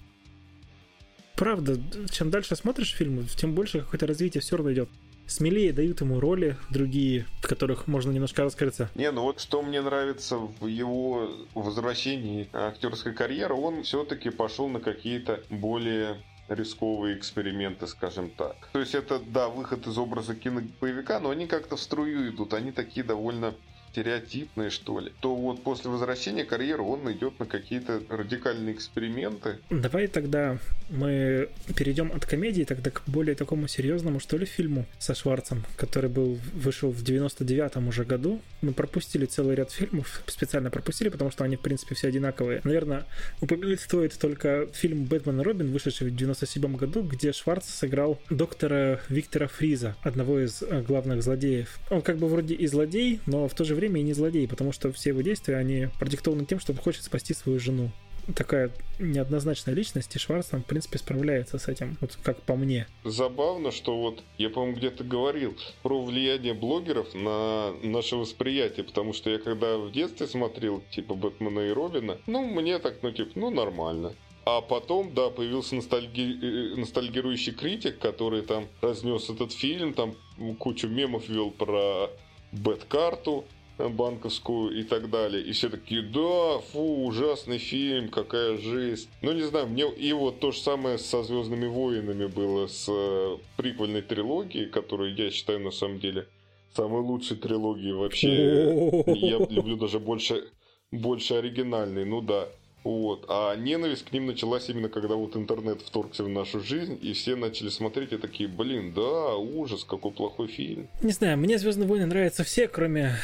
[1.41, 1.75] Правда,
[2.11, 4.89] чем дальше смотришь фильмы, тем больше какое-то развитие все равно идет.
[5.25, 8.91] Смелее дают ему роли другие, в которых можно немножко раскрыться.
[8.93, 14.79] Не, ну вот что мне нравится в его возвращении актерской карьеры, он все-таки пошел на
[14.79, 16.17] какие-то более
[16.47, 18.69] рисковые эксперименты, скажем так.
[18.73, 22.71] То есть это, да, выход из образа кинопоевика, но они как-то в струю идут, они
[22.71, 23.55] такие довольно
[23.91, 29.59] стереотипные, что ли, то вот после возвращения карьеры он идет на какие-то радикальные эксперименты.
[29.69, 30.57] Давай тогда
[30.89, 36.09] мы перейдем от комедии тогда к более такому серьезному, что ли, фильму со Шварцем, который
[36.09, 38.41] был вышел в 99-м уже году.
[38.61, 42.61] Мы пропустили целый ряд фильмов, специально пропустили, потому что они, в принципе, все одинаковые.
[42.63, 43.05] Наверное,
[43.41, 49.01] упомянуть стоит только фильм «Бэтмен и Робин», вышедший в 97 году, где Шварц сыграл доктора
[49.09, 51.79] Виктора Фриза, одного из э, главных злодеев.
[51.89, 54.71] Он как бы вроде и злодей, но в то же время и не злодей, потому
[54.71, 57.91] что все его действия, они продиктованы тем, что он хочет спасти свою жену.
[58.35, 62.87] Такая неоднозначная личность, и Шварц там, в принципе, справляется с этим, вот как по мне.
[63.03, 69.31] Забавно, что вот я, по-моему, где-то говорил про влияние блогеров на наше восприятие, потому что
[69.31, 73.49] я когда в детстве смотрел, типа, Бэтмена и Робина, ну, мне так, ну, типа, ну,
[73.49, 74.13] нормально.
[74.45, 76.73] А потом, да, появился ностальги...
[76.73, 80.15] э, ностальгирующий критик, который там разнес этот фильм, там
[80.57, 82.09] кучу мемов вел про
[82.51, 83.45] Бэткарту
[83.89, 85.43] банковскую и так далее.
[85.43, 89.09] И все такие, да, фу, ужасный фильм, какая жесть.
[89.21, 93.37] Ну, не знаю, мне и вот то же самое со «Звездными войнами» было с э,
[93.57, 96.27] приквельной трилогией, которую я считаю, на самом деле,
[96.75, 99.03] самой лучшей трилогией вообще.
[99.07, 100.45] Я люблю даже больше,
[100.91, 102.47] больше оригинальной, ну да.
[102.83, 103.25] Вот.
[103.29, 107.35] А ненависть к ним началась именно когда вот интернет вторгся в нашу жизнь, и все
[107.35, 110.87] начали смотреть и такие, блин, да, ужас, какой плохой фильм.
[111.03, 113.15] Не знаю, мне Звездные войны нравятся все, кроме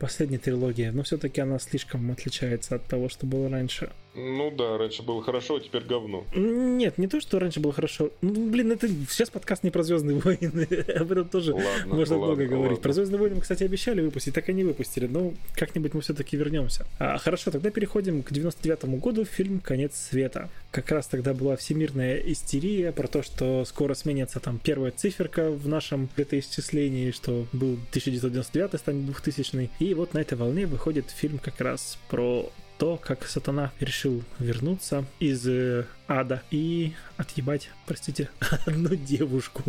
[0.00, 3.90] последней трилогии, но все-таки она слишком отличается от того, что было раньше.
[4.14, 6.24] Ну да, раньше было хорошо, а теперь говно.
[6.34, 8.10] Нет, не то, что раньше было хорошо.
[8.20, 10.68] Ну, блин, это сейчас подкаст не про Звездные войны.
[10.96, 12.70] Об этом тоже Ладно, можно ладно, много говорить.
[12.70, 12.82] ладно.
[12.82, 15.06] Про Звездные войны мы, кстати, обещали выпустить, так и не выпустили.
[15.06, 16.86] Но как-нибудь мы все-таки вернемся.
[16.98, 19.24] А, хорошо, тогда переходим к 99 году.
[19.24, 20.48] Фильм «Конец света».
[20.70, 25.66] Как раз тогда была всемирная истерия про то, что скоро сменится там первая циферка в
[25.66, 29.70] нашем летоисчислении, что был 1999, станет 2000.
[29.80, 35.04] И вот на этой волне выходит фильм как раз про то, как сатана решил вернуться
[35.20, 38.30] из э, ада и отъебать, простите,
[38.66, 39.62] одну девушку,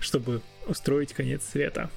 [0.00, 1.90] чтобы устроить конец света.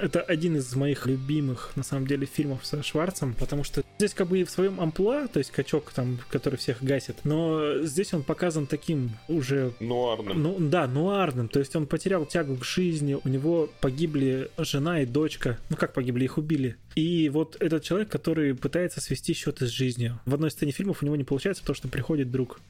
[0.00, 4.28] Это один из моих любимых, на самом деле, фильмов со Шварцем, потому что здесь как
[4.28, 8.22] бы и в своем амплуа, то есть качок там, который всех гасит, но здесь он
[8.22, 10.42] показан таким уже Нуарным.
[10.42, 11.48] ну да, нуарным.
[11.48, 15.58] То есть он потерял тягу к жизни, у него погибли жена и дочка.
[15.70, 16.76] Ну как погибли, их убили.
[16.94, 20.20] И вот этот человек, который пытается свести счеты с жизнью.
[20.24, 22.60] В одной сцене фильмов у него не получается, потому что приходит друг.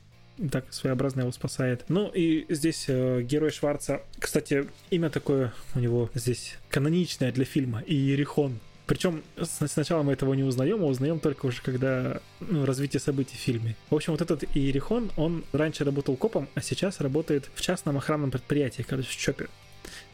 [0.50, 1.84] Так своеобразно его спасает.
[1.88, 7.82] Ну и здесь э, герой Шварца, кстати, имя такое у него здесь каноничное для фильма,
[7.86, 8.58] Иерихон.
[8.86, 13.40] Причем сначала мы этого не узнаем, а узнаем только уже когда ну, развитие событий в
[13.40, 13.74] фильме.
[13.90, 18.30] В общем, вот этот Иерихон, он раньше работал копом, а сейчас работает в частном охранном
[18.30, 19.48] предприятии, короче, в ЧОПе.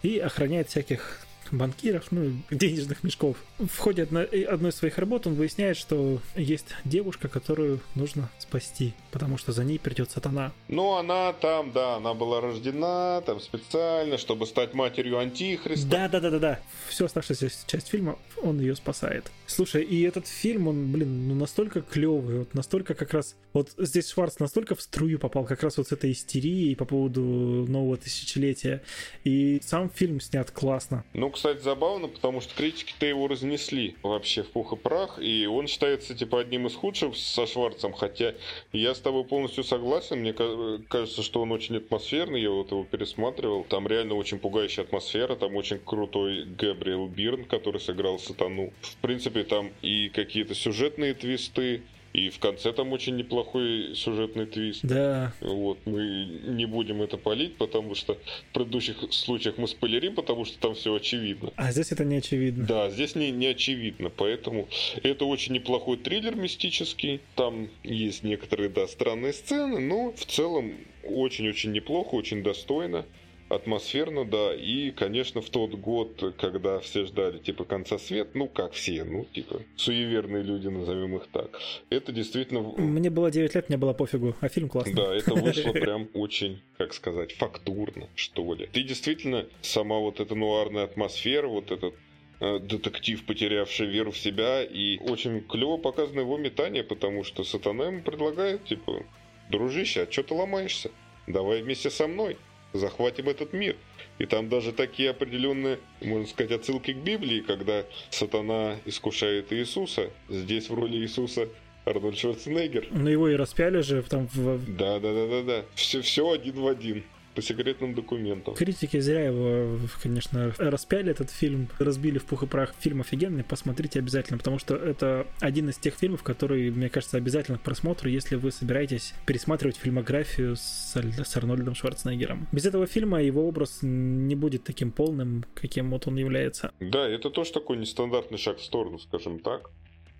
[0.02, 1.20] И охраняет всяких
[1.52, 3.36] банкиров, ну, денежных мешков.
[3.58, 8.94] В ходе одной, одной из своих работ он выясняет, что есть девушка, которую нужно спасти,
[9.12, 10.52] потому что за ней придет сатана.
[10.68, 15.86] Ну, она там, да, она была рождена там специально, чтобы стать матерью Антихриста.
[15.86, 16.58] Да-да-да-да-да.
[16.88, 19.30] Всю оставшуюся часть фильма он ее спасает.
[19.46, 23.36] Слушай, и этот фильм, он, блин, ну настолько клевый, вот настолько как раз...
[23.52, 27.20] Вот здесь Шварц настолько в струю попал как раз вот с этой истерией по поводу
[27.22, 28.82] нового тысячелетия.
[29.24, 31.04] И сам фильм снят классно.
[31.12, 35.66] Ну, кстати, забавно, потому что критики-то его разнесли вообще в пух и прах, и он
[35.66, 38.34] считается, типа, одним из худших со Шварцем, хотя
[38.72, 43.64] я с тобой полностью согласен, мне кажется, что он очень атмосферный, я вот его пересматривал,
[43.64, 48.72] там реально очень пугающая атмосфера, там очень крутой Габриэл Бирн, который сыграл Сатану.
[48.80, 51.82] В принципе, там и какие-то сюжетные твисты,
[52.12, 54.80] и в конце там очень неплохой сюжетный твист.
[54.84, 55.32] Да.
[55.40, 58.14] Вот, мы не будем это палить, потому что
[58.50, 61.52] в предыдущих случаях мы спойлерим, потому что там все очевидно.
[61.56, 62.66] А здесь это не очевидно.
[62.66, 64.68] Да, здесь не, не очевидно, поэтому
[65.02, 67.20] это очень неплохой триллер мистический.
[67.34, 73.06] Там есть некоторые, да, странные сцены, но в целом очень-очень неплохо, очень достойно
[73.54, 78.72] атмосферно, да, и, конечно, в тот год, когда все ждали, типа, конца света, ну, как
[78.72, 81.58] все, ну, типа, суеверные люди, назовем их так,
[81.90, 82.60] это действительно...
[82.60, 84.94] Мне было 9 лет, мне было пофигу, а фильм классный.
[84.94, 88.68] Да, это вышло прям очень, как сказать, фактурно, что ли.
[88.72, 91.94] Ты действительно, сама вот эта нуарная атмосфера, вот этот
[92.40, 97.86] э, детектив, потерявший веру в себя, и очень клево показано его метание, потому что сатана
[97.86, 99.04] ему предлагает, типа,
[99.50, 100.90] дружище, а что ты ломаешься?
[101.26, 102.36] Давай вместе со мной
[102.72, 103.76] захватим этот мир.
[104.18, 110.10] И там даже такие определенные, можно сказать, отсылки к Библии, когда сатана искушает Иисуса.
[110.28, 111.48] Здесь в роли Иисуса
[111.84, 112.88] Арнольд Шварценеггер.
[112.90, 114.76] Ну его и распяли же там в...
[114.76, 115.64] Да, да, да, да, да.
[115.74, 117.04] Все, все один в один
[117.34, 118.54] по секретным документам.
[118.54, 122.74] Критики зря его, конечно, распяли этот фильм, разбили в пух и прах.
[122.80, 127.58] Фильм офигенный, посмотрите обязательно, потому что это один из тех фильмов, которые, мне кажется, обязательно
[127.58, 132.48] к просмотру, если вы собираетесь пересматривать фильмографию с, с Арнольдом Шварценеггером.
[132.52, 136.72] Без этого фильма его образ не будет таким полным, каким вот он является.
[136.80, 139.70] Да, это тоже такой нестандартный шаг в сторону, скажем так,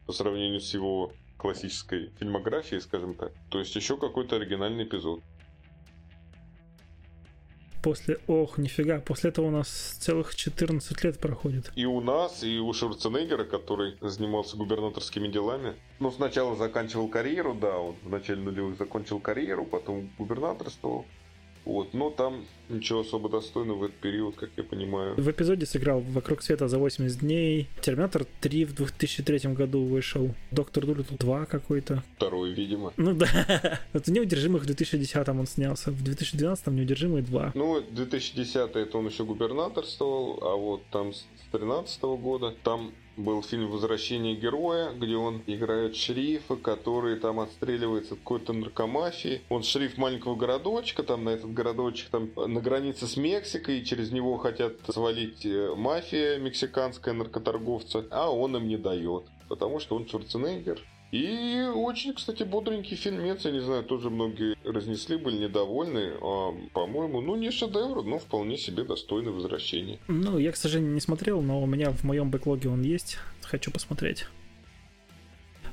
[0.06, 3.32] по сравнению с его классической фильмографией, скажем так.
[3.50, 5.20] То есть еще какой-то оригинальный эпизод
[7.82, 8.18] после...
[8.26, 9.68] Ох, нифига, после этого у нас
[10.00, 11.72] целых 14 лет проходит.
[11.76, 15.74] И у нас, и у Шварценеггера, который занимался губернаторскими делами.
[15.98, 21.04] Ну, сначала заканчивал карьеру, да, он в начале нулевых закончил карьеру, потом губернаторствовал.
[21.64, 25.14] Вот, но там ничего особо достойного в этот период, как я понимаю.
[25.16, 30.86] В эпизоде сыграл «Вокруг света за 80 дней», «Терминатор 3» в 2003 году вышел, «Доктор
[30.86, 32.02] Дулитл 2» какой-то.
[32.16, 32.92] Второй, видимо.
[32.96, 33.80] Ну да.
[33.92, 37.52] Вот «Неудержимых» в 2010 он снялся, в 2012 «Неудержимые 2».
[37.54, 43.70] Ну, 2010 это он еще губернаторствовал, а вот там с 2013 года там был фильм
[43.70, 49.42] «Возвращение героя», где он играет шерифа, который там отстреливается от какой-то наркомафии.
[49.48, 54.12] Он шериф маленького городочка, там на этот городочек там на границе с Мексикой, и через
[54.12, 60.08] него хотят свалить э, мафия мексиканская, наркоторговца, а он им не дает, потому что он
[60.08, 60.80] Шварценеггер.
[61.12, 66.14] И очень, кстати, бодренький фильмец, я не знаю, тоже многие разнесли, были недовольны.
[66.22, 69.98] А, по-моему, ну не шедевр, но вполне себе достойное возвращение.
[70.08, 73.18] Ну, я, к сожалению, не смотрел, но у меня в моем бэклоге он есть.
[73.42, 74.24] Хочу посмотреть.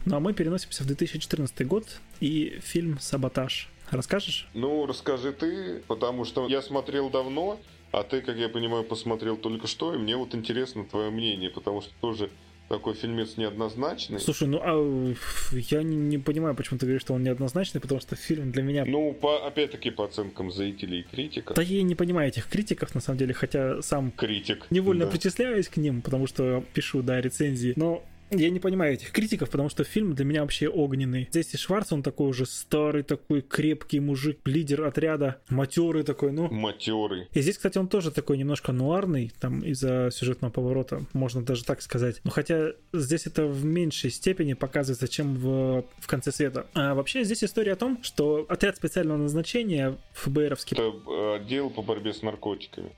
[0.06, 1.86] Ну а мы переносимся в 2014 год
[2.20, 3.70] и фильм «Саботаж».
[3.92, 4.50] Расскажешь?
[4.54, 7.60] Ну, расскажи ты, потому что я смотрел давно,
[7.92, 11.82] а ты, как я понимаю, посмотрел только что, и мне вот интересно твое мнение, потому
[11.82, 12.30] что тоже
[12.70, 14.20] такой фильмец неоднозначный.
[14.20, 15.14] Слушай, ну а
[15.52, 18.86] я не, не понимаю, почему ты говоришь, что он неоднозначный, потому что фильм для меня...
[18.86, 21.56] Ну, по, опять-таки, по оценкам зрителей и критиков.
[21.56, 24.12] Да я не понимаю этих критиков, на самом деле, хотя сам...
[24.12, 24.68] Критик.
[24.70, 25.12] Невольно да.
[25.12, 27.74] причисляюсь к ним, потому что пишу, да, рецензии.
[27.76, 31.28] Но я не понимаю этих критиков, потому что фильм для меня вообще огненный.
[31.32, 36.50] Здесь и Шварц, он такой уже старый, такой крепкий мужик, лидер отряда, матерый такой, ну.
[36.52, 37.28] Матерый.
[37.34, 41.82] И здесь, кстати, он тоже такой немножко нуарный, там из-за сюжетного поворота, можно даже так
[41.82, 42.22] сказать.
[42.24, 46.68] Но хотя здесь это в меньшей степени показывается, чем в, в конце света.
[46.74, 50.78] А вообще здесь история о том, что отряд специального назначения ФБРовский...
[50.78, 52.92] Это э, отдел по борьбе с наркотиками.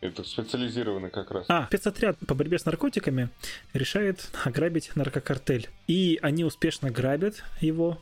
[0.00, 1.46] Это специализированный как раз.
[1.48, 3.30] А, спецотряд по борьбе с наркотиками
[3.72, 5.68] решает ограбить наркокартель.
[5.88, 7.98] И они успешно грабят его.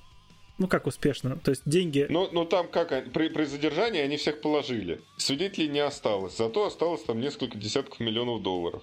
[0.59, 1.39] Ну как успешно?
[1.39, 2.07] То есть деньги...
[2.09, 5.01] Ну, ну там как, при, при задержании они всех положили.
[5.17, 8.83] Свидетелей не осталось, зато осталось там несколько десятков миллионов долларов.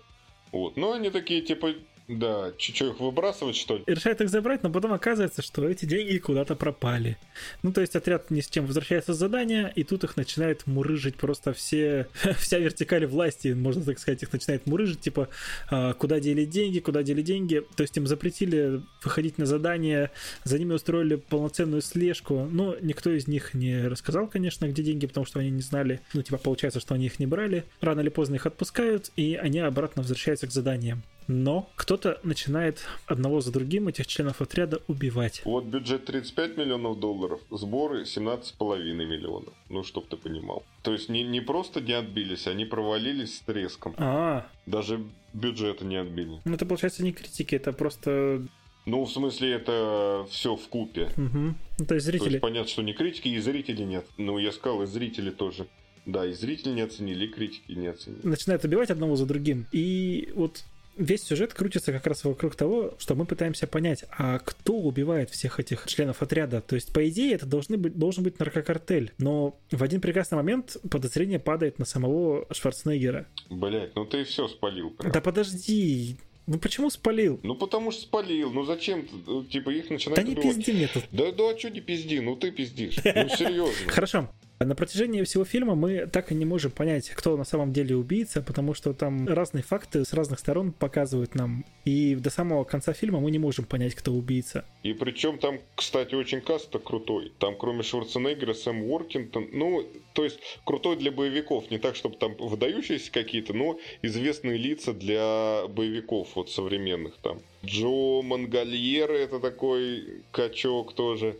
[0.52, 0.78] Вот.
[0.78, 1.74] Но они такие, типа,
[2.08, 3.84] Да, чуть-чуть их выбрасывать, что ли?
[3.88, 7.18] И решает их забрать, но потом оказывается, что эти деньги куда-то пропали.
[7.62, 11.16] Ну, то есть отряд ни с чем возвращается с задания, и тут их начинает мурыжить
[11.16, 15.30] просто все, вся вертикаль власти, можно так сказать, их начинает мурыжить, типа,
[15.70, 17.64] а, куда дели деньги, куда дели деньги.
[17.76, 20.12] То есть им запретили выходить на задания,
[20.44, 25.26] за ними устроили полноценную слежку, но никто из них не рассказал, конечно, где деньги, потому
[25.26, 26.02] что они не знали.
[26.14, 27.64] Ну, типа, получается, что они их не брали.
[27.80, 31.04] Рано или поздно их отпускают, и они обратно возвращаются к заданиям.
[31.28, 35.42] Но кто-то начинает одного за другим этих членов отряда убивать.
[35.46, 39.54] Вот бюджет 35 миллионов долларов, сборы 17,5 миллионов.
[39.70, 40.64] Ну, чтоб ты понимал.
[40.82, 43.94] То есть не, не просто не отбились, они провалились с треском.
[43.98, 45.04] А, Даже
[45.34, 46.40] бюджета не отбили.
[46.46, 48.46] ну это получается не критики, это просто...
[48.86, 51.10] Ну, в смысле, это все в купе.
[51.16, 51.56] Мгм.
[51.80, 52.30] Ну, то есть То зрители...
[52.32, 54.06] есть понятно, что не критики, и зрители нет.
[54.18, 55.68] Ну, я сказал, и зрители тоже.
[56.06, 58.20] Да, и зрители не оценили, и критики не оценили.
[58.28, 59.68] начинают убивать одного за другим.
[59.72, 60.66] И вот
[60.98, 65.60] весь сюжет крутится как раз вокруг того, что мы пытаемся понять, а кто убивает всех
[65.60, 66.62] этих членов отряда.
[66.62, 69.12] То есть, по идее, это должны быть, должен быть наркокартель.
[69.18, 73.28] Но в один прекрасный момент подозрение падает на самого Шварценеггера.
[73.50, 74.92] Блять, ну ты все спалил.
[74.92, 75.12] Прям.
[75.12, 77.40] Да подожди, ну почему спалил?
[77.44, 79.08] Ну потому что спалил, ну зачем,
[79.50, 80.58] типа их Да начинают не убивать.
[80.58, 81.04] пизди мне тут.
[81.12, 82.98] Да, да, а что не пизди, ну ты пиздишь.
[83.04, 83.90] Ну серьезно.
[83.90, 84.30] Хорошо.
[84.66, 88.42] На протяжении всего фильма мы так и не можем понять, кто на самом деле убийца,
[88.42, 91.66] потому что там разные факты с разных сторон показывают нам.
[91.86, 94.66] И до самого конца фильма мы не можем понять, кто убийца.
[94.84, 97.32] И причем там, кстати, очень каст крутой.
[97.40, 101.70] Там кроме Шварценеггера, Сэм Уоркинтон, ну, то есть крутой для боевиков.
[101.72, 107.40] Не так, чтобы там выдающиеся какие-то, но известные лица для боевиков вот современных там.
[107.66, 111.38] Джо Мангальера это такой качок тоже.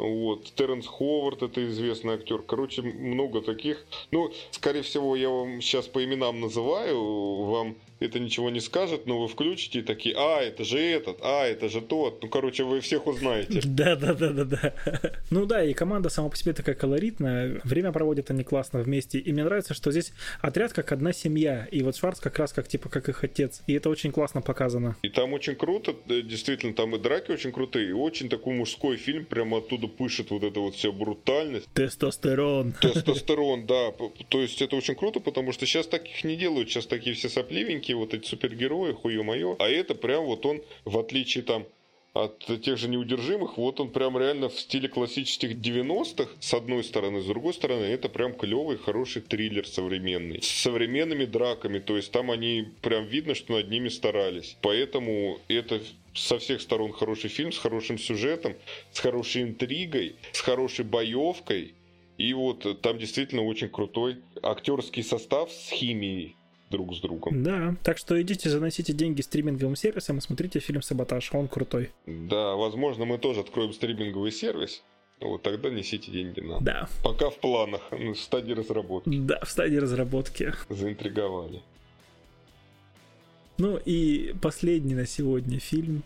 [0.00, 2.40] Вот, Терренс Ховард, это известный актер.
[2.40, 3.84] Короче, много таких.
[4.10, 9.20] Ну, скорее всего, я вам сейчас по именам называю, вам это ничего не скажет, но
[9.20, 12.22] вы включите и такие, а, это же этот, а, это же тот.
[12.22, 13.60] Ну, короче, вы всех узнаете.
[13.70, 14.74] Да, да, да, да, да.
[15.30, 17.60] Ну да, и команда сама по себе такая колоритная.
[17.64, 19.18] Время проводят они классно вместе.
[19.18, 21.66] И мне нравится, что здесь отряд как одна семья.
[21.70, 23.62] И вот Шварц как раз как типа как их отец.
[23.66, 24.96] И это очень классно показано.
[25.02, 28.96] И там очень круто, э, действительно, там и драки очень крутые, и очень такой мужской
[28.96, 31.68] фильм, прямо оттуда пышет вот эта вот вся брутальность.
[31.74, 32.72] Тестостерон.
[32.72, 33.92] Тестостерон, да.
[34.28, 36.70] То есть это очень круто, потому что сейчас таких не делают.
[36.70, 39.56] Сейчас такие все сопливенькие, вот эти супергерои, хуё-моё.
[39.58, 41.66] А это прям вот он, в отличие там
[42.12, 47.20] от тех же неудержимых, вот он прям реально в стиле классических 90-х, с одной стороны,
[47.20, 50.42] с другой стороны, это прям клевый, хороший триллер современный.
[50.42, 54.56] С современными драками, то есть там они прям видно, что над ними старались.
[54.60, 55.80] Поэтому это
[56.14, 58.54] со всех сторон хороший фильм, с хорошим сюжетом,
[58.92, 61.74] с хорошей интригой, с хорошей боевкой.
[62.18, 66.36] И вот там действительно очень крутой актерский состав с химией
[66.70, 67.42] друг с другом.
[67.42, 71.90] Да, так что идите, заносите деньги стриминговым сервисам и смотрите фильм «Саботаж», он крутой.
[72.06, 74.82] Да, возможно, мы тоже откроем стриминговый сервис.
[75.20, 76.64] Вот тогда несите деньги нам.
[76.64, 79.10] Да, Пока в планах, ну, в стадии разработки.
[79.10, 80.54] да, в стадии разработки.
[80.68, 81.60] Заинтриговали.
[83.58, 86.02] Ну и последний на сегодня фильм,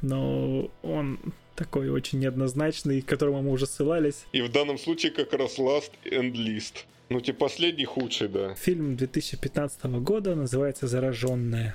[0.00, 1.18] но он
[1.54, 4.24] такой очень неоднозначный, к которому мы уже ссылались.
[4.32, 6.86] И в данном случае как раз Last and List.
[7.08, 8.54] Ну, типа последний худший, да.
[8.54, 11.74] Фильм 2015 года называется «Зараженная».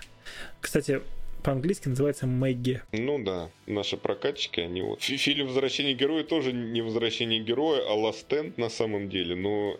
[0.61, 1.01] Кстати,
[1.43, 2.81] по-английски называется «Мэгги».
[2.91, 5.01] Ну да, наши прокатчики, они вот...
[5.01, 7.93] Фи- Фильм «Возвращение героя» тоже не «Возвращение героя», а
[8.29, 9.79] End на самом деле, но...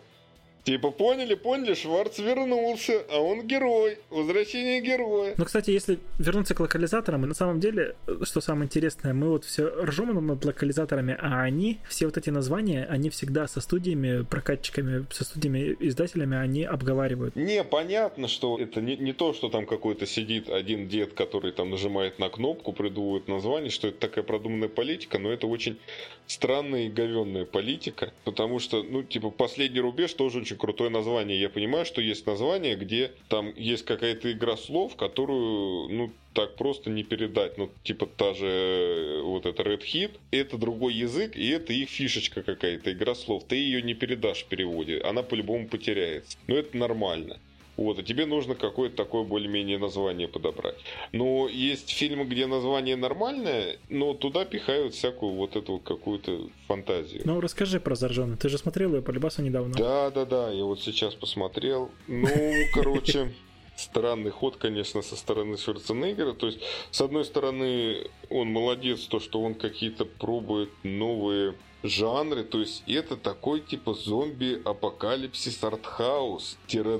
[0.64, 3.98] Типа, поняли, поняли, Шварц вернулся, а он герой.
[4.08, 5.34] Возвращение героя.
[5.36, 9.44] Ну, кстати, если вернуться к локализаторам, и на самом деле, что самое интересное, мы вот
[9.44, 15.04] все ржем над локализаторами, а они, все вот эти названия, они всегда со студиями, прокатчиками,
[15.10, 17.36] со студиями, издателями, они обговаривают.
[17.36, 21.70] Не, понятно, что это не, не то, что там какой-то сидит один дед, который там
[21.70, 25.78] нажимает на кнопку, придумывает название, что это такая продуманная политика, но это очень
[26.26, 31.40] странная и говенная политика, потому что, ну, типа, последний рубеж тоже очень крутое название.
[31.40, 36.90] Я понимаю, что есть название, где там есть какая-то игра слов, которую, ну, так просто
[36.90, 37.58] не передать.
[37.58, 41.88] Ну, типа, та же э, вот эта Red Hit, это другой язык, и это их
[41.88, 43.44] фишечка какая-то, игра слов.
[43.44, 46.36] Ты ее не передашь в переводе, она по-любому потеряется.
[46.46, 47.38] Но это нормально.
[47.76, 50.76] Вот, а тебе нужно какое-то такое более-менее название подобрать.
[51.12, 57.22] Но есть фильмы, где название нормальное, но туда пихают всякую вот эту какую-то фантазию.
[57.24, 58.38] Ну, расскажи про «Зараженную».
[58.38, 59.74] Ты же смотрел ее по Любасу недавно.
[59.74, 61.90] Да, да, да, я вот сейчас посмотрел.
[62.06, 62.28] Ну,
[62.72, 63.32] короче,
[63.76, 66.32] странный ход, конечно, со стороны Шварценеггера.
[66.32, 66.60] То есть,
[66.90, 71.54] с одной стороны, он молодец, то, что он какие-то пробует новые
[71.84, 76.58] жанры, то есть это такой типа зомби-апокалипсис артхаус,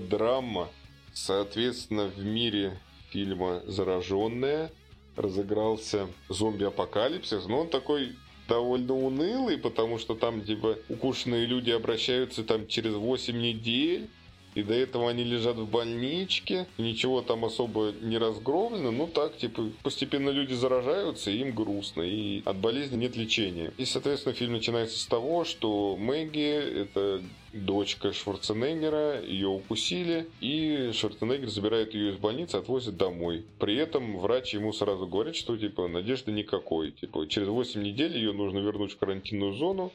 [0.09, 0.69] драма
[1.13, 2.81] Соответственно, в мире
[3.11, 4.73] фильма «Зараженная»
[5.17, 8.17] разыгрался зомби-апокалипсис, но он такой
[8.49, 14.11] довольно унылый, потому что там, типа, укушенные люди обращаются там через 8 недель,
[14.55, 19.71] и до этого они лежат в больничке, ничего там особо не разгромлено, ну так, типа,
[19.83, 23.73] постепенно люди заражаются, и им грустно, и от болезни нет лечения.
[23.79, 26.41] И, соответственно, фильм начинается с того, что Мэгги—
[26.83, 27.23] это
[27.53, 33.45] дочка Шварценеггера, ее укусили, и Шварценеггер забирает ее из больницы, отвозит домой.
[33.59, 36.91] При этом врач ему сразу говорит, что типа надежды никакой.
[36.91, 39.93] Типа через 8 недель ее нужно вернуть в карантинную зону.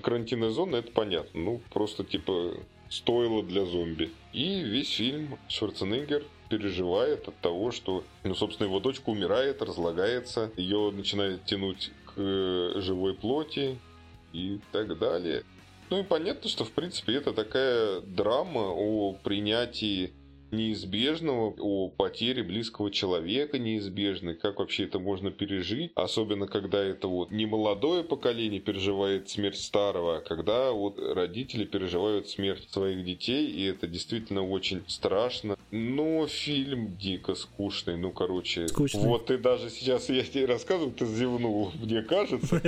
[0.00, 1.40] Карантинная зона это понятно.
[1.40, 2.54] Ну, просто типа
[2.90, 4.10] стоило для зомби.
[4.32, 10.90] И весь фильм Шварценеггер переживает от того, что, ну, собственно, его дочка умирает, разлагается, ее
[10.90, 13.78] начинает тянуть к э, живой плоти
[14.32, 15.44] и так далее.
[15.90, 20.12] Ну и понятно, что в принципе это такая драма о принятии
[20.50, 27.30] неизбежного, о потере близкого человека неизбежной, как вообще это можно пережить, особенно когда это вот
[27.30, 33.64] не молодое поколение переживает смерть старого, а когда вот родители переживают смерть своих детей, и
[33.64, 35.56] это действительно очень страшно.
[35.70, 38.68] Но фильм дико скучный, ну короче.
[38.68, 39.02] Скучный.
[39.02, 42.62] Вот ты даже сейчас, я тебе рассказываю, ты зевнул, мне кажется.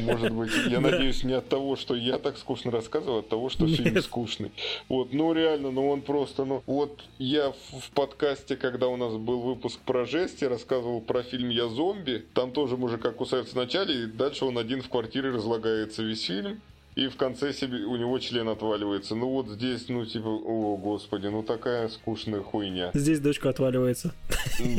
[0.00, 3.50] Может быть, я надеюсь, не от того, что я так скучно рассказываю, а от того,
[3.50, 4.50] что фильм скучный.
[4.88, 9.40] Вот, ну реально, ну он просто, ну вот я в, подкасте, когда у нас был
[9.40, 12.24] выпуск про жесть, я рассказывал про фильм «Я зомби».
[12.32, 16.62] Там тоже мужика кусают вначале, и дальше он один в квартире разлагается весь фильм.
[16.94, 19.14] И в конце себе у него член отваливается.
[19.14, 22.90] Ну вот здесь, ну типа, о господи, ну такая скучная хуйня.
[22.92, 24.14] Здесь дочка отваливается.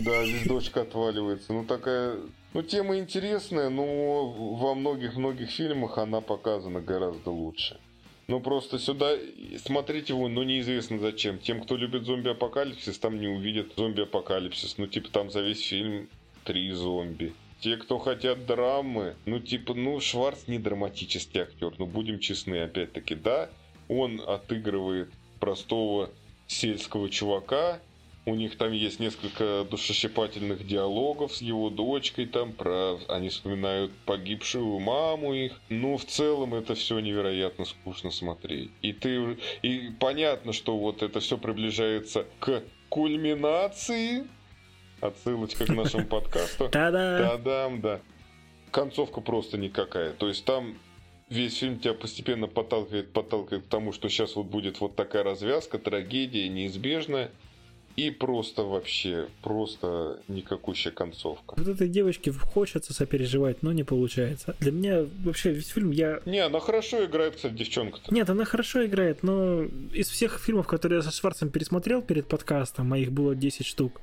[0.05, 1.53] Да, здесь дочка отваливается.
[1.53, 2.17] Ну такая...
[2.53, 7.79] Ну тема интересная, но во многих-многих фильмах она показана гораздо лучше.
[8.27, 9.13] Ну просто сюда
[9.57, 11.39] смотреть его, ну неизвестно зачем.
[11.39, 14.77] Тем, кто любит зомби-апокалипсис, там не увидят зомби-апокалипсис.
[14.77, 16.07] Ну типа там за весь фильм
[16.43, 17.33] три зомби.
[17.63, 23.15] Те, кто хотят драмы, ну типа, ну Шварц не драматический актер, ну будем честны, опять-таки,
[23.15, 23.49] да,
[23.87, 25.09] он отыгрывает
[25.39, 26.09] простого
[26.45, 27.79] сельского чувака,
[28.25, 32.97] у них там есть несколько душещипательных диалогов с его дочкой, там про...
[33.07, 35.59] Они вспоминают погибшую маму их.
[35.69, 38.71] Ну, в целом, это все невероятно скучно смотреть.
[38.81, 39.37] И ты...
[39.61, 44.25] И понятно, что вот это все приближается к кульминации.
[45.03, 46.69] Отсылочка к нашему подкасту.
[46.69, 47.17] Та-да!
[47.17, 47.99] Та-дам, да.
[48.71, 50.13] Концовка просто никакая.
[50.13, 50.77] То есть там
[51.27, 55.77] весь фильм тебя постепенно подталкивает, подталкивает к тому, что сейчас вот будет вот такая развязка,
[55.77, 57.31] трагедия неизбежная.
[57.95, 61.55] И просто вообще, просто никакущая концовка.
[61.57, 64.55] Вот этой девочке хочется сопереживать, но не получается.
[64.59, 66.21] Для меня вообще весь фильм я...
[66.25, 68.13] Не, она хорошо играет, кстати, девчонка-то.
[68.13, 69.63] Нет, она хорошо играет, но
[69.93, 74.01] из всех фильмов, которые я со Шварцем пересмотрел перед подкастом, а их было 10 штук,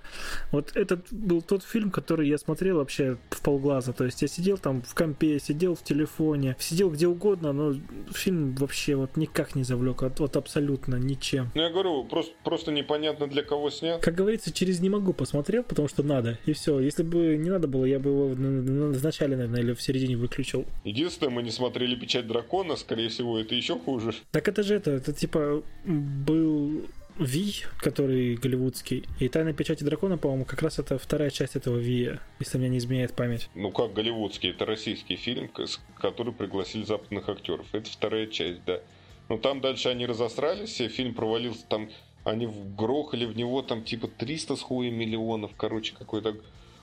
[0.52, 3.92] вот этот был тот фильм, который я смотрел вообще в полглаза.
[3.92, 7.74] То есть я сидел там в компе, сидел в телефоне, сидел где угодно, но
[8.12, 11.50] фильм вообще вот никак не завлек, вот, вот абсолютно ничем.
[11.54, 14.00] Ну, я говорю, просто, просто непонятно для кого снят.
[14.00, 16.38] Как говорится, через не могу посмотрел, потому что надо.
[16.46, 16.78] И все.
[16.78, 20.66] Если бы не надо было, я бы его в начале, наверное, или в середине выключил.
[20.84, 24.14] Единственное, мы не смотрели «Печать дракона», скорее всего, это еще хуже.
[24.30, 26.82] Так это же это, это типа был
[27.18, 32.20] Ви, который голливудский, и «Тайна печати дракона», по-моему, как раз это вторая часть этого Вия,
[32.38, 33.50] если мне не изменяет память.
[33.54, 35.50] Ну, как голливудский, это российский фильм,
[35.98, 37.66] который пригласили западных актеров.
[37.72, 38.80] Это вторая часть, да.
[39.28, 41.90] Но там дальше они разосрались, и фильм провалился, там
[42.24, 46.36] они вгрохали в него там типа 300 с хуем миллионов, короче, какой-то...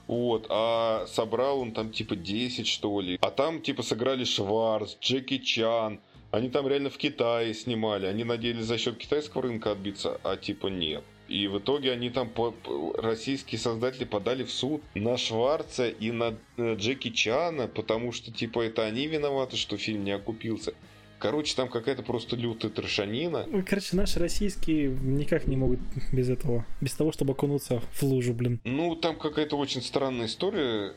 [0.06, 3.18] Вот, а собрал он там типа 10, что ли.
[3.20, 6.00] А там типа сыграли Шварц, Джеки Чан.
[6.30, 8.06] Они там реально в Китае снимали.
[8.06, 11.04] Они надеялись за счет китайского рынка отбиться, а типа нет.
[11.28, 12.54] И в итоге они там, по-
[12.96, 18.60] российские создатели подали в суд на Шварца и на э, Джеки Чана, потому что, типа,
[18.60, 20.72] это они виноваты, что фильм не окупился.
[21.18, 23.44] Короче, там какая-то просто лютая трешанина.
[23.48, 25.80] Ну, Короче, наши российские никак не могут
[26.12, 28.60] без этого, без того, чтобы окунуться в лужу, блин.
[28.64, 30.92] Ну, там какая-то очень странная история.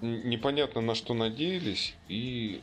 [0.00, 2.60] Непонятно, на что надеялись, и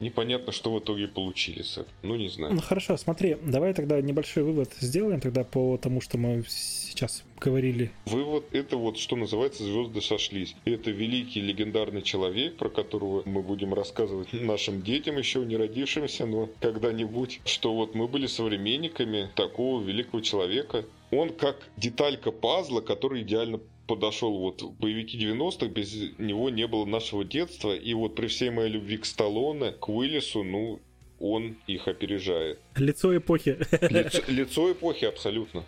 [0.00, 1.94] непонятно, что в итоге получили с этого.
[2.02, 2.54] Ну, не знаю.
[2.54, 7.90] Ну хорошо, смотри, давай тогда небольшой вывод сделаем тогда по тому, что мы сейчас говорили.
[8.06, 10.56] Вывод– это вот, что называется, звезды сошлись.
[10.64, 16.48] Это великий легендарный человек, про которого мы будем рассказывать нашим детям, еще не родившимся, но
[16.60, 20.84] когда-нибудь, что вот мы были современниками такого великого человека.
[21.10, 26.84] Он как деталька пазла, который идеально подошел вот в боевики 90-х, без него не было
[26.84, 30.80] нашего детства, и вот при всей моей любви к Сталлоне, к Уиллису, ну,
[31.18, 32.60] он их опережает.
[32.76, 33.58] Лицо эпохи.
[33.90, 35.64] Лицо, лицо эпохи абсолютно.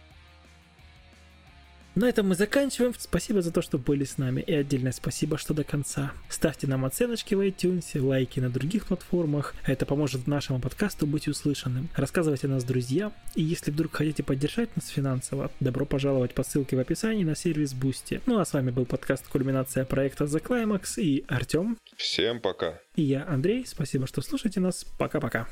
[1.96, 2.94] На этом мы заканчиваем.
[2.96, 4.42] Спасибо за то, что были с нами.
[4.42, 6.12] И отдельное спасибо, что до конца.
[6.28, 9.54] Ставьте нам оценочки в iTunes, лайки на других платформах.
[9.66, 11.88] Это поможет нашему подкасту быть услышанным.
[11.96, 13.12] Рассказывайте о нас друзьям.
[13.34, 17.74] И если вдруг хотите поддержать нас финансово, добро пожаловать по ссылке в описании на сервис
[17.74, 18.22] Boosty.
[18.26, 21.76] Ну а с вами был подкаст «Кульминация проекта The Climax» и Артем.
[21.96, 22.78] Всем пока.
[22.94, 23.66] И я, Андрей.
[23.66, 24.84] Спасибо, что слушаете нас.
[24.96, 25.48] Пока-пока.